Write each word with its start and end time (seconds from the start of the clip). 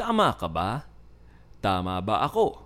Tama 0.00 0.32
ka 0.32 0.48
ba? 0.48 0.88
Tama 1.60 2.00
ba 2.00 2.24
ako? 2.24 2.56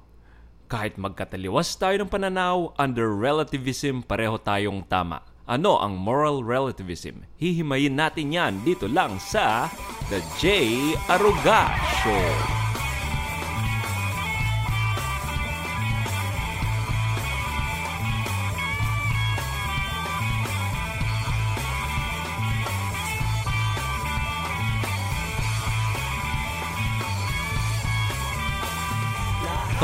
Kahit 0.70 0.94
magkataliwas 0.94 1.74
tayo 1.74 1.98
ng 1.98 2.06
pananaw, 2.06 2.70
under 2.78 3.10
relativism 3.10 4.06
pareho 4.06 4.38
tayong 4.38 4.86
tama. 4.86 5.18
Ano 5.42 5.82
ang 5.82 5.98
moral 5.98 6.46
relativism? 6.46 7.26
Hihimayin 7.42 7.98
natin 7.98 8.30
yan 8.30 8.62
dito 8.62 8.86
lang 8.86 9.18
sa 9.18 9.66
The 10.14 10.22
J. 10.38 10.42
Aruga 11.10 11.74
Show. 12.06 12.63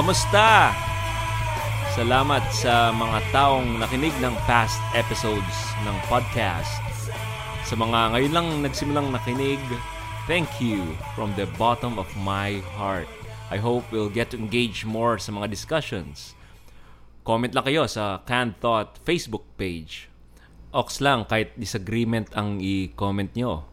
Kamusta? 0.00 0.72
Salamat 1.92 2.40
sa 2.56 2.88
mga 2.88 3.20
taong 3.36 3.84
nakinig 3.84 4.16
ng 4.24 4.32
past 4.48 4.80
episodes 4.96 5.52
ng 5.84 5.92
podcast. 6.08 6.80
Sa 7.68 7.76
mga 7.76 8.16
ngayon 8.16 8.32
lang 8.32 8.48
nagsimulang 8.64 9.12
nakinig, 9.12 9.60
thank 10.24 10.48
you 10.56 10.96
from 11.12 11.36
the 11.36 11.44
bottom 11.60 12.00
of 12.00 12.08
my 12.16 12.64
heart. 12.80 13.12
I 13.52 13.60
hope 13.60 13.84
we'll 13.92 14.08
get 14.08 14.32
to 14.32 14.40
engage 14.40 14.88
more 14.88 15.20
sa 15.20 15.36
mga 15.36 15.52
discussions. 15.52 16.32
Comment 17.20 17.52
lang 17.52 17.68
kayo 17.68 17.84
sa 17.84 18.24
Canned 18.24 18.56
Thought 18.56 19.04
Facebook 19.04 19.44
page. 19.60 20.08
Ox 20.72 21.04
lang 21.04 21.28
kahit 21.28 21.52
disagreement 21.60 22.32
ang 22.32 22.56
i-comment 22.56 23.36
nyo. 23.36 23.69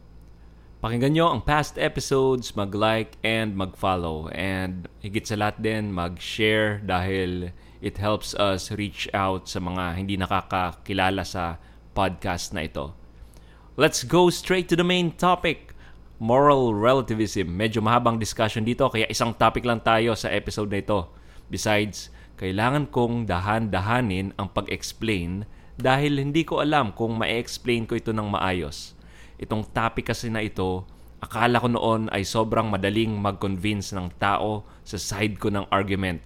Pakinggan 0.78 1.18
nyo 1.18 1.34
ang 1.34 1.42
past 1.42 1.82
episodes, 1.82 2.54
mag-like 2.54 3.18
and 3.26 3.58
mag-follow. 3.58 4.30
And 4.30 4.86
higit 5.02 5.26
sa 5.26 5.34
lahat 5.34 5.66
din, 5.66 5.90
mag-share 5.90 6.86
dahil 6.86 7.50
it 7.82 7.98
helps 7.98 8.38
us 8.38 8.70
reach 8.70 9.10
out 9.10 9.50
sa 9.50 9.58
mga 9.58 9.98
hindi 9.98 10.22
nakakakilala 10.22 11.26
sa 11.26 11.58
podcast 11.98 12.54
na 12.54 12.70
ito. 12.70 12.94
Let's 13.74 14.06
go 14.06 14.30
straight 14.30 14.70
to 14.70 14.78
the 14.78 14.86
main 14.86 15.18
topic. 15.18 15.74
Moral 16.22 16.78
relativism. 16.78 17.58
Medyo 17.58 17.82
mahabang 17.82 18.22
discussion 18.22 18.62
dito 18.62 18.86
kaya 18.94 19.10
isang 19.10 19.34
topic 19.34 19.66
lang 19.66 19.82
tayo 19.82 20.14
sa 20.14 20.30
episode 20.30 20.70
na 20.70 20.86
ito. 20.86 21.10
Besides, 21.50 22.14
kailangan 22.38 22.94
kong 22.94 23.26
dahan-dahanin 23.26 24.38
ang 24.38 24.54
pag-explain 24.54 25.50
dahil 25.74 26.22
hindi 26.22 26.46
ko 26.46 26.62
alam 26.62 26.94
kung 26.94 27.18
ma-explain 27.18 27.90
ko 27.90 27.98
ito 27.98 28.14
ng 28.14 28.30
maayos. 28.30 28.97
Itong 29.38 29.70
topic 29.70 30.10
kasi 30.10 30.34
na 30.34 30.42
ito, 30.42 30.86
akala 31.22 31.62
ko 31.62 31.70
noon 31.70 32.10
ay 32.10 32.26
sobrang 32.26 32.70
madaling 32.70 33.14
mag-convince 33.18 33.94
ng 33.94 34.18
tao 34.18 34.66
sa 34.82 34.98
side 34.98 35.38
ko 35.38 35.54
ng 35.54 35.70
argument. 35.70 36.22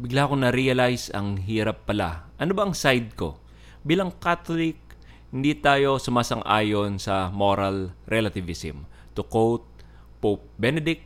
Bigla 0.00 0.26
ko 0.26 0.34
na-realize 0.34 1.12
ang 1.12 1.38
hirap 1.38 1.84
pala. 1.84 2.28
Ano 2.40 2.56
ba 2.56 2.66
ang 2.66 2.74
side 2.74 3.14
ko? 3.14 3.36
Bilang 3.84 4.16
Catholic, 4.16 4.80
hindi 5.28 5.52
tayo 5.60 6.00
sumasang-ayon 6.00 6.96
sa 6.96 7.28
moral 7.28 7.92
relativism. 8.08 8.88
To 9.14 9.22
quote 9.22 9.68
Pope 10.24 10.48
Benedict, 10.56 11.04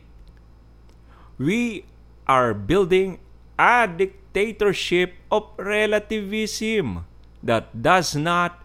We 1.39 1.87
are 2.27 2.51
building 2.51 3.19
a 3.55 3.87
dictatorship 3.87 5.15
of 5.31 5.51
relativism 5.55 7.07
that 7.43 7.71
does 7.71 8.15
not 8.15 8.63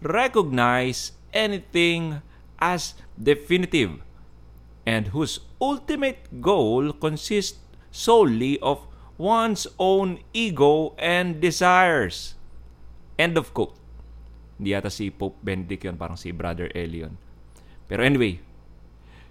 recognize 0.00 1.12
anything 1.32 2.24
as 2.64 2.96
definitive 3.20 4.00
and 4.88 5.12
whose 5.12 5.44
ultimate 5.60 6.40
goal 6.40 6.96
consists 6.96 7.60
solely 7.92 8.56
of 8.64 8.88
one's 9.20 9.68
own 9.76 10.24
ego 10.32 10.96
and 10.96 11.44
desires. 11.44 12.40
End 13.20 13.36
of 13.36 13.52
quote. 13.52 13.76
Hindi 14.56 14.72
yata 14.72 14.88
si 14.88 15.12
Pope 15.12 15.36
Benedict 15.44 15.84
yun, 15.84 16.00
parang 16.00 16.16
si 16.16 16.32
Brother 16.32 16.72
Elion. 16.72 17.20
Pero 17.84 18.00
anyway, 18.00 18.40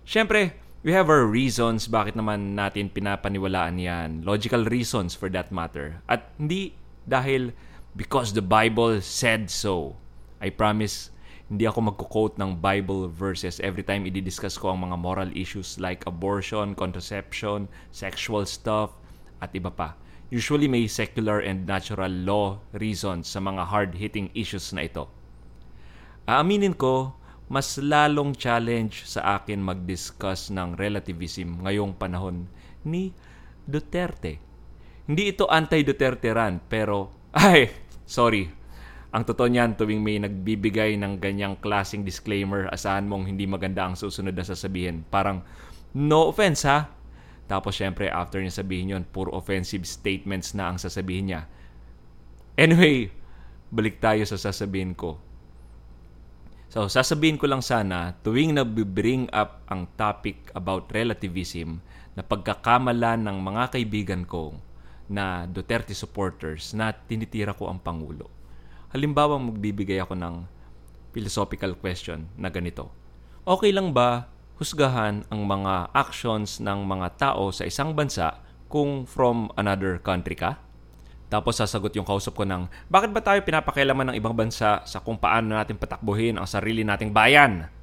syempre, 0.05 0.53
we 0.83 0.91
have 0.91 1.09
our 1.09 1.25
reasons 1.25 1.87
bakit 1.87 2.13
naman 2.13 2.53
natin 2.53 2.91
pinapaniwalaan 2.91 3.79
yan. 3.79 4.09
Logical 4.21 4.67
reasons 4.67 5.15
for 5.15 5.31
that 5.31 5.49
matter. 5.49 6.03
At 6.05 6.31
hindi 6.37 6.75
dahil 7.07 7.55
because 7.95 8.35
the 8.35 8.43
Bible 8.43 8.99
said 8.99 9.47
so. 9.49 9.95
I 10.43 10.51
promise, 10.51 11.07
hindi 11.51 11.67
ako 11.67 11.91
magko-quote 11.91 12.39
ng 12.39 12.63
Bible 12.63 13.11
verses 13.11 13.59
every 13.59 13.83
time 13.83 14.07
i-discuss 14.07 14.55
ko 14.55 14.71
ang 14.71 14.87
mga 14.87 14.95
moral 14.95 15.29
issues 15.35 15.75
like 15.75 16.07
abortion, 16.07 16.71
contraception, 16.71 17.67
sexual 17.91 18.47
stuff, 18.47 18.95
at 19.43 19.51
iba 19.51 19.67
pa. 19.67 19.99
Usually 20.31 20.71
may 20.71 20.87
secular 20.87 21.43
and 21.43 21.67
natural 21.67 22.09
law 22.09 22.63
reasons 22.73 23.27
sa 23.27 23.43
mga 23.43 23.69
hard-hitting 23.69 24.31
issues 24.33 24.71
na 24.71 24.87
ito. 24.87 25.11
Aaminin 26.23 26.73
ko, 26.73 27.19
mas 27.51 27.75
lalong 27.75 28.31
challenge 28.33 29.03
sa 29.03 29.37
akin 29.37 29.59
mag-discuss 29.59 30.47
ng 30.49 30.79
relativism 30.79 31.59
ngayong 31.67 31.93
panahon 31.99 32.47
ni 32.87 33.11
Duterte. 33.67 34.39
Hindi 35.03 35.35
ito 35.35 35.51
anti-Duterte 35.51 36.31
ran, 36.31 36.63
pero, 36.71 37.11
ay, 37.35 37.67
sorry, 38.07 38.47
ang 39.13 39.23
totoo 39.23 39.45
niyan, 39.45 39.77
tuwing 39.77 40.01
may 40.01 40.17
nagbibigay 40.17 40.97
ng 40.97 41.21
ganyang 41.21 41.55
klasing 41.61 42.01
disclaimer, 42.01 42.65
asahan 42.73 43.05
mong 43.05 43.29
hindi 43.29 43.45
maganda 43.45 43.85
ang 43.85 43.93
susunod 43.93 44.33
na 44.33 44.41
sasabihin. 44.41 45.05
Parang, 45.05 45.45
no 45.93 46.33
offense 46.33 46.65
ha, 46.65 46.89
tapos 47.45 47.77
syempre 47.77 48.09
after 48.09 48.41
niya 48.41 48.57
sabihin 48.57 48.97
yon 48.97 49.05
puro 49.05 49.29
offensive 49.29 49.85
statements 49.85 50.57
na 50.57 50.73
ang 50.73 50.81
sasabihin 50.81 51.29
niya. 51.29 51.41
Anyway, 52.57 53.13
balik 53.69 54.01
tayo 54.01 54.25
sa 54.25 54.33
sasabihin 54.33 54.97
ko. 54.97 55.21
So, 56.73 56.89
sasabihin 56.89 57.37
ko 57.37 57.45
lang 57.45 57.61
sana, 57.61 58.17
tuwing 58.25 58.57
nabibring 58.57 59.29
up 59.29 59.61
ang 59.69 59.85
topic 59.93 60.49
about 60.57 60.89
relativism, 60.89 61.85
na 62.13 62.21
pagkakamalan 62.21 63.25
ng 63.25 63.37
mga 63.41 63.63
kaibigan 63.77 64.23
ko 64.25 64.57
na 65.09 65.45
Duterte 65.49 65.93
supporters 65.97 66.73
na 66.77 66.93
tinitira 66.93 67.53
ko 67.53 67.69
ang 67.69 67.81
Pangulo. 67.81 68.29
Halimbawa, 68.93 69.41
magbibigay 69.41 69.97
ako 69.97 70.13
ng 70.13 70.45
philosophical 71.17 71.73
question 71.81 72.29
na 72.37 72.53
ganito. 72.53 72.93
Okay 73.41 73.73
lang 73.73 73.89
ba 73.89 74.29
husgahan 74.61 75.25
ang 75.33 75.41
mga 75.49 75.89
actions 75.97 76.61
ng 76.61 76.85
mga 76.85 77.17
tao 77.17 77.49
sa 77.49 77.65
isang 77.65 77.97
bansa 77.97 78.37
kung 78.69 79.09
from 79.09 79.49
another 79.57 79.97
country 79.97 80.37
ka? 80.37 80.61
Tapos 81.25 81.57
sasagot 81.57 81.89
yung 81.97 82.05
kausap 82.05 82.37
ko 82.37 82.45
ng, 82.45 82.69
bakit 82.85 83.09
ba 83.09 83.17
tayo 83.25 83.41
pinapakialaman 83.41 84.13
ng 84.13 84.15
ibang 84.21 84.37
bansa 84.37 84.85
sa 84.85 85.01
kung 85.01 85.17
paano 85.17 85.57
natin 85.57 85.81
patakbuhin 85.81 86.37
ang 86.37 86.45
sarili 86.45 86.85
nating 86.85 87.09
bayan? 87.09 87.73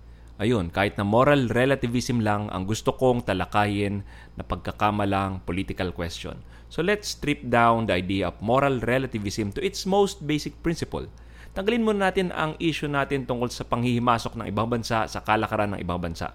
Ayun, 0.41 0.73
kahit 0.73 0.97
na 0.97 1.05
moral 1.05 1.53
relativism 1.53 2.25
lang 2.25 2.49
ang 2.49 2.65
gusto 2.65 2.97
kong 2.97 3.29
talakayin 3.29 4.01
na 4.41 4.43
pagkakamalang 4.43 5.45
political 5.45 5.93
question. 5.93 6.41
So 6.73 6.81
let's 6.81 7.13
strip 7.13 7.45
down 7.45 7.85
the 7.85 8.01
idea 8.01 8.33
of 8.33 8.41
moral 8.41 8.81
relativism 8.81 9.53
to 9.53 9.61
its 9.61 9.85
most 9.85 10.25
basic 10.25 10.57
principle. 10.65 11.05
Tanggalin 11.53 11.85
muna 11.85 12.09
natin 12.09 12.33
ang 12.33 12.57
issue 12.57 12.89
natin 12.89 13.29
tungkol 13.29 13.53
sa 13.53 13.69
panghihimasok 13.69 14.41
ng 14.41 14.47
ibang 14.49 14.73
bansa 14.73 15.05
sa 15.05 15.21
kalakaran 15.21 15.77
ng 15.77 15.85
ibang 15.85 16.01
bansa. 16.01 16.33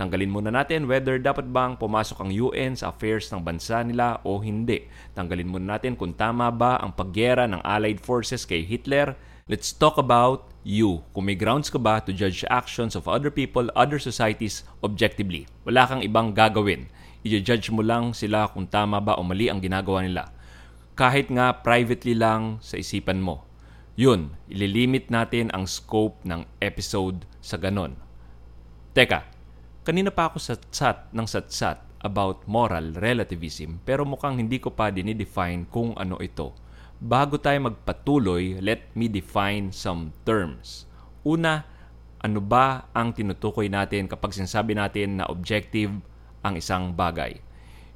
Tanggalin 0.00 0.32
muna 0.32 0.48
natin 0.48 0.88
whether 0.88 1.20
dapat 1.20 1.52
bang 1.52 1.76
pumasok 1.76 2.24
ang 2.24 2.32
UN 2.32 2.72
sa 2.72 2.88
affairs 2.88 3.28
ng 3.28 3.44
bansa 3.44 3.84
nila 3.84 4.24
o 4.24 4.40
hindi. 4.40 4.88
Tanggalin 5.12 5.52
muna 5.52 5.76
natin 5.76 5.92
kung 6.00 6.16
tama 6.16 6.48
ba 6.48 6.80
ang 6.80 6.96
pagyera 6.96 7.44
ng 7.44 7.60
Allied 7.60 8.00
forces 8.00 8.48
kay 8.48 8.64
Hitler. 8.64 9.12
Let's 9.44 9.76
talk 9.76 10.00
about 10.00 10.51
you. 10.62 11.02
Kung 11.14 11.30
may 11.30 11.38
grounds 11.38 11.68
ka 11.68 11.78
ba 11.78 12.02
to 12.02 12.14
judge 12.14 12.46
actions 12.50 12.94
of 12.94 13.10
other 13.10 13.30
people, 13.30 13.68
other 13.76 13.98
societies 13.98 14.66
objectively. 14.82 15.50
Wala 15.66 15.86
kang 15.86 16.02
ibang 16.02 16.34
gagawin. 16.34 16.90
I-judge 17.22 17.70
mo 17.70 17.86
lang 17.86 18.14
sila 18.14 18.50
kung 18.50 18.66
tama 18.66 18.98
ba 18.98 19.14
o 19.18 19.22
mali 19.22 19.46
ang 19.46 19.62
ginagawa 19.62 20.02
nila. 20.02 20.34
Kahit 20.98 21.30
nga 21.30 21.54
privately 21.62 22.18
lang 22.18 22.58
sa 22.58 22.78
isipan 22.78 23.22
mo. 23.22 23.46
Yun, 23.94 24.34
ililimit 24.48 25.12
natin 25.12 25.52
ang 25.52 25.68
scope 25.68 26.24
ng 26.24 26.48
episode 26.58 27.28
sa 27.44 27.60
ganon. 27.60 27.94
Teka, 28.96 29.32
Kanina 29.82 30.14
pa 30.14 30.30
ako 30.30 30.38
satsat 30.38 31.10
ng 31.10 31.26
satsat 31.26 31.82
about 32.06 32.46
moral 32.46 32.94
relativism 32.94 33.82
pero 33.82 34.06
mukhang 34.06 34.38
hindi 34.38 34.62
ko 34.62 34.70
pa 34.70 34.94
dinidefine 34.94 35.66
kung 35.66 35.90
ano 35.98 36.22
ito. 36.22 36.54
Bago 37.02 37.34
tayo 37.34 37.66
magpatuloy, 37.66 38.62
let 38.62 38.86
me 38.94 39.10
define 39.10 39.74
some 39.74 40.14
terms. 40.22 40.86
Una, 41.26 41.66
ano 42.22 42.38
ba 42.38 42.86
ang 42.94 43.10
tinutukoy 43.10 43.66
natin 43.66 44.06
kapag 44.06 44.30
sinasabi 44.30 44.78
natin 44.78 45.18
na 45.18 45.26
objective 45.26 45.90
ang 46.46 46.54
isang 46.54 46.94
bagay? 46.94 47.42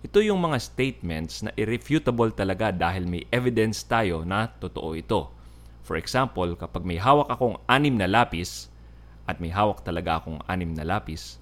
Ito 0.02 0.18
yung 0.26 0.42
mga 0.42 0.58
statements 0.58 1.46
na 1.46 1.54
irrefutable 1.54 2.34
talaga 2.34 2.74
dahil 2.74 3.06
may 3.06 3.22
evidence 3.30 3.86
tayo 3.86 4.26
na 4.26 4.50
totoo 4.50 4.98
ito. 4.98 5.30
For 5.86 5.94
example, 5.94 6.58
kapag 6.58 6.82
may 6.82 6.98
hawak 6.98 7.30
akong 7.30 7.62
anim 7.70 7.94
na 7.94 8.10
lapis, 8.10 8.74
at 9.30 9.38
may 9.38 9.54
hawak 9.54 9.86
talaga 9.86 10.18
akong 10.18 10.42
anim 10.50 10.74
na 10.74 10.82
lapis, 10.82 11.38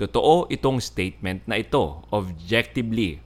Totoo 0.00 0.48
itong 0.48 0.80
statement 0.80 1.44
na 1.44 1.60
ito, 1.60 2.00
objectively. 2.08 3.20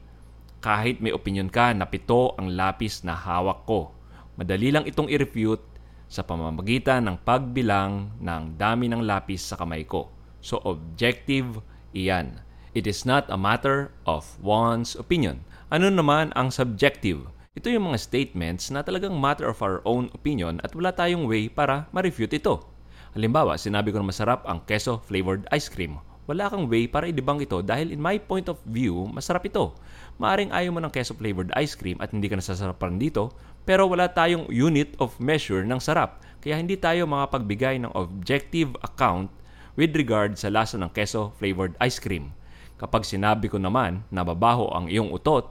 Kahit 0.65 1.05
may 1.05 1.13
opinion 1.13 1.53
ka 1.53 1.77
na 1.77 1.85
pito 1.85 2.33
ang 2.41 2.57
lapis 2.57 3.05
na 3.05 3.13
hawak 3.13 3.69
ko. 3.69 3.93
Madali 4.41 4.73
lang 4.73 4.89
itong 4.89 5.13
i-refute 5.13 5.61
sa 6.09 6.25
pamamagitan 6.25 7.05
ng 7.05 7.21
pagbilang 7.21 8.17
ng 8.17 8.57
dami 8.57 8.89
ng 8.89 9.05
lapis 9.05 9.45
sa 9.45 9.61
kamay 9.61 9.85
ko. 9.85 10.09
So 10.41 10.65
objective 10.65 11.61
iyan. 11.93 12.41
It 12.73 12.89
is 12.89 13.05
not 13.05 13.29
a 13.29 13.37
matter 13.37 13.93
of 14.09 14.25
one's 14.41 14.97
opinion. 14.97 15.45
Ano 15.69 15.93
naman 15.93 16.33
ang 16.33 16.49
subjective? 16.49 17.29
Ito 17.53 17.69
yung 17.69 17.93
mga 17.93 18.01
statements 18.01 18.73
na 18.73 18.81
talagang 18.81 19.21
matter 19.21 19.53
of 19.53 19.61
our 19.61 19.85
own 19.85 20.09
opinion 20.17 20.65
at 20.65 20.73
wala 20.73 20.97
tayong 20.97 21.29
way 21.29 21.53
para 21.53 21.93
ma-refute 21.93 22.41
ito. 22.41 22.65
Halimbawa, 23.13 23.61
sinabi 23.61 23.93
ko 23.93 24.01
na 24.01 24.09
masarap 24.09 24.49
ang 24.49 24.65
queso 24.65 24.97
flavored 25.05 25.45
ice 25.53 25.69
cream 25.69 26.01
wala 26.25 26.49
kang 26.49 26.69
way 26.69 26.88
para 26.88 27.09
idibang 27.09 27.41
ito 27.41 27.61
dahil 27.61 27.93
in 27.93 28.00
my 28.00 28.17
point 28.17 28.49
of 28.49 28.56
view, 28.65 29.05
masarap 29.12 29.44
ito. 29.44 29.76
Maaring 30.17 30.55
ayaw 30.55 30.71
mo 30.73 30.81
ng 30.81 30.93
queso 30.93 31.12
flavored 31.12 31.53
ice 31.59 31.76
cream 31.76 32.00
at 32.00 32.15
hindi 32.15 32.31
ka 32.31 32.41
nasasarapan 32.41 32.97
dito, 32.97 33.35
pero 33.69 33.85
wala 33.88 34.09
tayong 34.09 34.49
unit 34.49 34.97
of 35.00 35.17
measure 35.21 35.65
ng 35.65 35.81
sarap. 35.81 36.23
Kaya 36.41 36.61
hindi 36.61 36.76
tayo 36.76 37.09
makapagbigay 37.09 37.81
ng 37.81 37.93
objective 37.97 38.76
account 38.85 39.32
with 39.75 39.93
regard 39.97 40.37
sa 40.37 40.53
lasa 40.53 40.76
ng 40.81 40.93
queso 40.93 41.32
flavored 41.41 41.75
ice 41.81 41.99
cream. 41.99 42.32
Kapag 42.77 43.06
sinabi 43.06 43.49
ko 43.49 43.56
naman 43.56 44.05
na 44.12 44.27
babaho 44.27 44.69
ang 44.73 44.88
iyong 44.88 45.12
utot, 45.15 45.49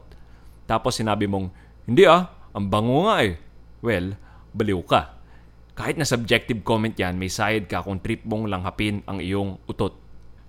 tapos 0.69 0.95
sinabi 0.99 1.27
mong, 1.27 1.51
hindi 1.89 2.07
ah, 2.07 2.31
ang 2.55 2.69
bango 2.69 3.09
nga 3.09 3.25
eh. 3.25 3.35
Well, 3.83 4.15
baliw 4.55 4.81
ka. 4.85 5.17
Kahit 5.73 5.97
na 5.97 6.05
subjective 6.05 6.61
comment 6.61 6.93
yan, 6.93 7.17
may 7.17 7.33
sayad 7.33 7.65
ka 7.65 7.81
kung 7.81 7.97
trip 7.97 8.21
mong 8.23 8.45
langhapin 8.47 9.01
ang 9.09 9.17
iyong 9.17 9.57
utot. 9.65 10.02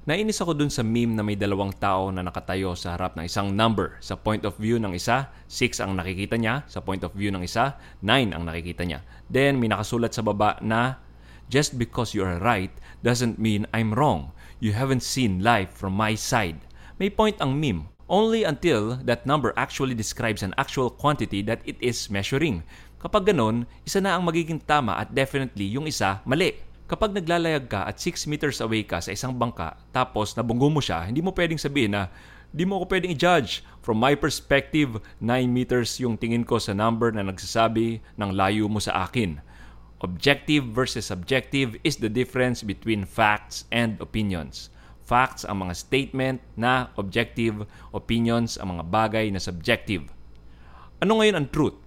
Nainis 0.04 0.36
ako 0.36 0.52
dun 0.52 0.68
sa 0.68 0.84
meme 0.84 1.16
na 1.16 1.24
may 1.24 1.32
dalawang 1.32 1.72
tao 1.80 2.12
na 2.12 2.20
nakatayo 2.20 2.76
sa 2.76 2.92
harap 2.92 3.16
ng 3.16 3.24
isang 3.24 3.56
number. 3.56 3.96
Sa 4.04 4.20
point 4.20 4.44
of 4.44 4.52
view 4.60 4.76
ng 4.76 4.92
isa, 4.92 5.32
6 5.48 5.80
ang 5.80 5.96
nakikita 5.96 6.36
niya. 6.36 6.60
Sa 6.68 6.84
point 6.84 7.00
of 7.08 7.16
view 7.16 7.32
ng 7.32 7.40
isa, 7.40 7.80
9 8.04 8.36
ang 8.36 8.44
nakikita 8.44 8.84
niya. 8.84 9.00
Then 9.32 9.56
may 9.56 9.72
nakasulat 9.72 10.12
sa 10.12 10.20
baba 10.20 10.60
na, 10.60 11.00
Just 11.48 11.80
because 11.80 12.12
you 12.12 12.20
are 12.20 12.36
right 12.36 12.68
doesn't 13.00 13.40
mean 13.40 13.64
I'm 13.72 13.96
wrong. 13.96 14.36
You 14.60 14.76
haven't 14.76 15.00
seen 15.00 15.40
life 15.40 15.72
from 15.72 15.96
my 15.96 16.20
side. 16.20 16.60
May 17.00 17.08
point 17.08 17.40
ang 17.40 17.56
meme. 17.56 17.88
Only 18.04 18.44
until 18.44 19.00
that 19.08 19.24
number 19.24 19.56
actually 19.56 19.96
describes 19.96 20.44
an 20.44 20.52
actual 20.60 20.92
quantity 20.92 21.40
that 21.48 21.64
it 21.64 21.80
is 21.80 22.12
measuring. 22.12 22.60
Kapag 23.00 23.32
ganon, 23.32 23.64
isa 23.88 24.04
na 24.04 24.20
ang 24.20 24.28
magiging 24.28 24.60
tama 24.68 25.00
at 25.00 25.16
definitely 25.16 25.64
yung 25.64 25.88
isa 25.88 26.20
mali. 26.28 26.60
Kapag 26.84 27.16
naglalayag 27.16 27.64
ka 27.72 27.88
at 27.88 27.96
6 27.96 28.28
meters 28.28 28.60
away 28.60 28.84
ka 28.84 29.00
sa 29.00 29.08
isang 29.08 29.32
bangka, 29.32 29.72
tapos 29.88 30.36
nabunggo 30.36 30.68
mo 30.68 30.84
siya, 30.84 31.08
hindi 31.08 31.24
mo 31.24 31.32
pwedeng 31.32 31.56
sabihin 31.56 31.96
na, 31.96 32.12
di 32.52 32.68
mo 32.68 32.76
ako 32.76 32.92
pwedeng 32.92 33.16
i-judge. 33.16 33.64
From 33.80 33.96
my 33.96 34.12
perspective, 34.12 35.00
9 35.16 35.48
meters 35.48 35.96
yung 35.96 36.20
tingin 36.20 36.44
ko 36.44 36.60
sa 36.60 36.76
number 36.76 37.08
na 37.08 37.24
nagsasabi 37.24 38.04
ng 38.20 38.30
layo 38.36 38.68
mo 38.68 38.84
sa 38.84 39.08
akin. 39.08 39.40
Objective 40.04 40.68
versus 40.76 41.08
subjective 41.08 41.72
is 41.88 41.96
the 41.96 42.12
difference 42.12 42.60
between 42.60 43.08
facts 43.08 43.64
and 43.72 43.96
opinions. 44.04 44.68
Facts 45.00 45.48
ang 45.48 45.64
mga 45.64 45.72
statement 45.80 46.44
na 46.52 46.92
objective, 47.00 47.64
opinions 47.96 48.60
ang 48.60 48.76
mga 48.76 48.84
bagay 48.92 49.32
na 49.32 49.40
subjective. 49.40 50.12
Ano 51.00 51.16
ngayon 51.16 51.40
ang 51.40 51.48
truth? 51.48 51.80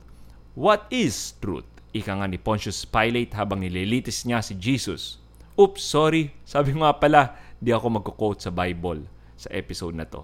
What 0.58 0.90
is 0.90 1.38
truth? 1.38 1.77
Ika 1.98 2.22
nga 2.22 2.30
ni 2.30 2.38
Pontius 2.38 2.86
Pilate 2.86 3.34
habang 3.34 3.66
nililitis 3.66 4.22
niya 4.30 4.46
si 4.46 4.54
Jesus. 4.54 5.18
Oops, 5.58 5.82
sorry. 5.82 6.30
Sabi 6.46 6.78
nga 6.78 6.94
pala, 6.94 7.34
di 7.58 7.74
ako 7.74 7.98
magko-quote 7.98 8.46
sa 8.46 8.54
Bible 8.54 9.10
sa 9.34 9.50
episode 9.50 9.98
na 9.98 10.06
to. 10.06 10.22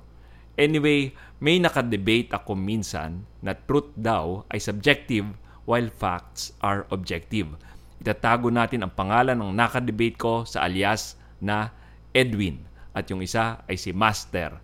Anyway, 0.54 1.18
may 1.42 1.58
nakadebate 1.58 2.30
ako 2.30 2.54
minsan 2.54 3.26
na 3.42 3.58
truth 3.58 3.90
daw 3.98 4.46
ay 4.54 4.62
subjective 4.62 5.26
while 5.66 5.90
facts 5.90 6.54
are 6.62 6.86
objective. 6.94 7.50
Itatago 7.98 8.54
natin 8.54 8.86
ang 8.86 8.94
pangalan 8.94 9.42
ng 9.42 9.58
nakadebate 9.58 10.22
ko 10.22 10.46
sa 10.46 10.70
alias 10.70 11.18
na 11.42 11.74
Edwin 12.14 12.62
at 12.94 13.10
yung 13.10 13.26
isa 13.26 13.66
ay 13.66 13.82
si 13.82 13.90
Master. 13.90 14.62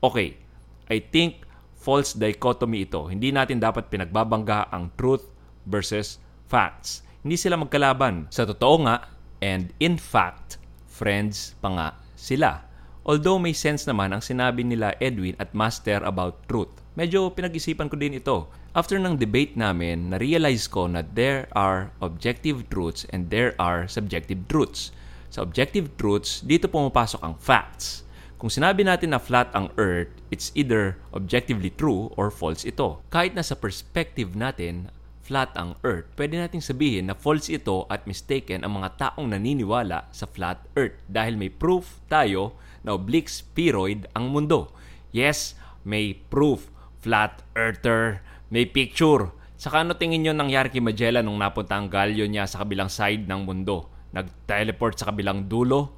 Okay, 0.00 0.40
I 0.88 1.04
think 1.04 1.44
false 1.76 2.16
dichotomy 2.16 2.88
ito. 2.88 3.04
Hindi 3.04 3.28
natin 3.28 3.60
dapat 3.60 3.92
pinagbabangga 3.92 4.72
ang 4.72 4.88
truth 4.96 5.28
versus 5.68 6.16
facts. 6.50 7.06
Hindi 7.22 7.38
sila 7.38 7.54
magkalaban. 7.54 8.26
Sa 8.34 8.42
totoo 8.42 8.82
nga, 8.82 9.06
and 9.38 9.70
in 9.78 9.94
fact, 9.94 10.58
friends 10.90 11.54
pa 11.62 11.70
nga 11.70 11.88
sila. 12.18 12.66
Although 13.06 13.38
may 13.38 13.54
sense 13.54 13.86
naman 13.86 14.10
ang 14.10 14.20
sinabi 14.20 14.66
nila 14.66 14.98
Edwin 14.98 15.38
at 15.38 15.54
Master 15.54 16.02
about 16.02 16.44
truth. 16.50 16.68
Medyo 16.98 17.30
pinag-isipan 17.32 17.88
ko 17.88 17.96
din 17.96 18.18
ito. 18.18 18.50
After 18.74 18.98
ng 18.98 19.16
debate 19.16 19.54
namin, 19.54 20.12
na-realize 20.12 20.66
ko 20.66 20.90
na 20.90 21.06
there 21.06 21.46
are 21.56 21.94
objective 22.02 22.66
truths 22.68 23.06
and 23.14 23.30
there 23.30 23.54
are 23.56 23.86
subjective 23.86 24.44
truths. 24.50 24.92
Sa 25.30 25.46
objective 25.46 25.94
truths, 25.96 26.42
dito 26.42 26.66
pumapasok 26.66 27.22
ang 27.22 27.34
facts. 27.38 28.02
Kung 28.40 28.50
sinabi 28.50 28.82
natin 28.86 29.14
na 29.14 29.20
flat 29.22 29.50
ang 29.52 29.68
Earth, 29.76 30.10
it's 30.32 30.48
either 30.54 30.96
objectively 31.14 31.70
true 31.70 32.08
or 32.16 32.32
false 32.32 32.66
ito. 32.66 33.02
Kahit 33.12 33.34
na 33.34 33.44
sa 33.44 33.58
perspective 33.58 34.32
natin, 34.32 34.90
flat 35.30 35.54
ang 35.54 35.78
Earth, 35.86 36.10
pwede 36.18 36.42
nating 36.42 36.58
sabihin 36.58 37.06
na 37.06 37.14
false 37.14 37.46
ito 37.54 37.86
at 37.86 38.02
mistaken 38.10 38.66
ang 38.66 38.82
mga 38.82 38.98
taong 38.98 39.30
naniniwala 39.30 40.10
sa 40.10 40.26
flat 40.26 40.58
Earth 40.74 40.98
dahil 41.06 41.38
may 41.38 41.46
proof 41.46 42.02
tayo 42.10 42.58
na 42.82 42.98
oblique 42.98 43.30
spheroid 43.30 44.10
ang 44.18 44.34
mundo. 44.34 44.74
Yes, 45.14 45.54
may 45.86 46.18
proof. 46.18 46.66
Flat 46.98 47.46
Earther. 47.54 48.26
May 48.50 48.66
picture. 48.66 49.30
Saka 49.54 49.86
ano 49.86 49.94
tingin 49.94 50.26
nyo 50.26 50.34
nangyari 50.34 50.68
kay 50.68 50.82
Magellan 50.82 51.24
nung 51.24 51.38
napunta 51.38 51.78
ang 51.78 51.86
galyo 51.86 52.26
niya 52.26 52.50
sa 52.50 52.66
kabilang 52.66 52.90
side 52.90 53.30
ng 53.30 53.46
mundo? 53.46 53.86
Nag-teleport 54.10 54.98
sa 54.98 55.14
kabilang 55.14 55.46
dulo? 55.46 55.94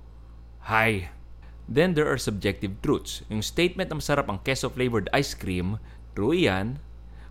Hi. 0.69 1.09
Then 1.65 1.97
there 1.97 2.07
are 2.07 2.21
subjective 2.21 2.79
truths. 2.85 3.25
Yung 3.33 3.41
statement 3.41 3.89
na 3.89 3.97
masarap 3.97 4.29
ang 4.29 4.45
queso-flavored 4.45 5.09
ice 5.17 5.33
cream, 5.33 5.81
true 6.13 6.37
yan, 6.37 6.79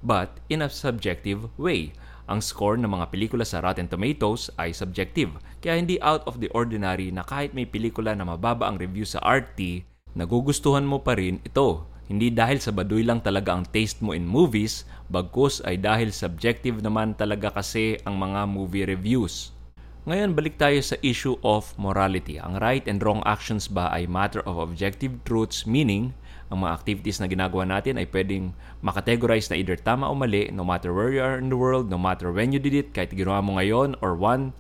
but 0.02 0.42
in 0.50 0.66
a 0.66 0.70
subjective 0.70 1.48
way. 1.58 1.94
Ang 2.30 2.40
score 2.40 2.78
ng 2.78 2.88
mga 2.88 3.10
pelikula 3.10 3.44
sa 3.44 3.60
Rotten 3.60 3.90
Tomatoes 3.90 4.54
ay 4.62 4.72
subjective, 4.72 5.36
kaya 5.60 5.82
hindi 5.82 5.98
out 6.00 6.24
of 6.30 6.38
the 6.38 6.48
ordinary 6.54 7.10
na 7.10 7.26
kahit 7.26 7.52
may 7.52 7.66
pelikula 7.66 8.14
na 8.14 8.24
mababa 8.24 8.70
ang 8.70 8.78
review 8.78 9.04
sa 9.04 9.20
RT, 9.20 9.84
nagugustuhan 10.16 10.86
mo 10.86 11.02
pa 11.02 11.18
rin 11.18 11.44
ito. 11.44 11.84
Hindi 12.12 12.32
dahil 12.32 12.60
sa 12.60 12.76
baduy 12.76 13.08
lang 13.08 13.24
talaga 13.24 13.56
ang 13.56 13.64
taste 13.68 14.04
mo 14.04 14.12
in 14.12 14.28
movies, 14.28 14.84
bagkus 15.08 15.64
ay 15.64 15.80
dahil 15.80 16.12
subjective 16.12 16.84
naman 16.84 17.16
talaga 17.16 17.52
kasi 17.52 18.00
ang 18.04 18.20
mga 18.20 18.48
movie 18.52 18.84
reviews. 18.84 19.56
Ngayon, 20.02 20.34
balik 20.34 20.58
tayo 20.58 20.82
sa 20.82 20.98
issue 21.06 21.38
of 21.46 21.78
morality. 21.78 22.42
Ang 22.42 22.58
right 22.58 22.84
and 22.90 23.06
wrong 23.06 23.22
actions 23.22 23.70
ba 23.70 23.94
ay 23.94 24.10
matter 24.10 24.42
of 24.50 24.58
objective 24.58 25.14
truths, 25.30 25.70
meaning 25.70 26.12
ang 26.52 26.68
mga 26.68 26.76
activities 26.76 27.24
na 27.24 27.32
ginagawa 27.32 27.64
natin 27.64 27.96
ay 27.96 28.06
pwedeng 28.12 28.52
makategorize 28.84 29.48
na 29.48 29.56
either 29.56 29.80
tama 29.80 30.12
o 30.12 30.14
mali 30.14 30.52
no 30.52 30.68
matter 30.68 30.92
where 30.92 31.10
you 31.10 31.24
are 31.24 31.40
in 31.40 31.48
the 31.48 31.56
world, 31.56 31.88
no 31.88 31.96
matter 31.96 32.28
when 32.28 32.52
you 32.52 32.60
did 32.60 32.76
it, 32.76 32.92
kahit 32.92 33.16
ginawa 33.16 33.40
mo 33.40 33.56
ngayon 33.56 33.96
or 34.04 34.20
1,000 34.20 34.52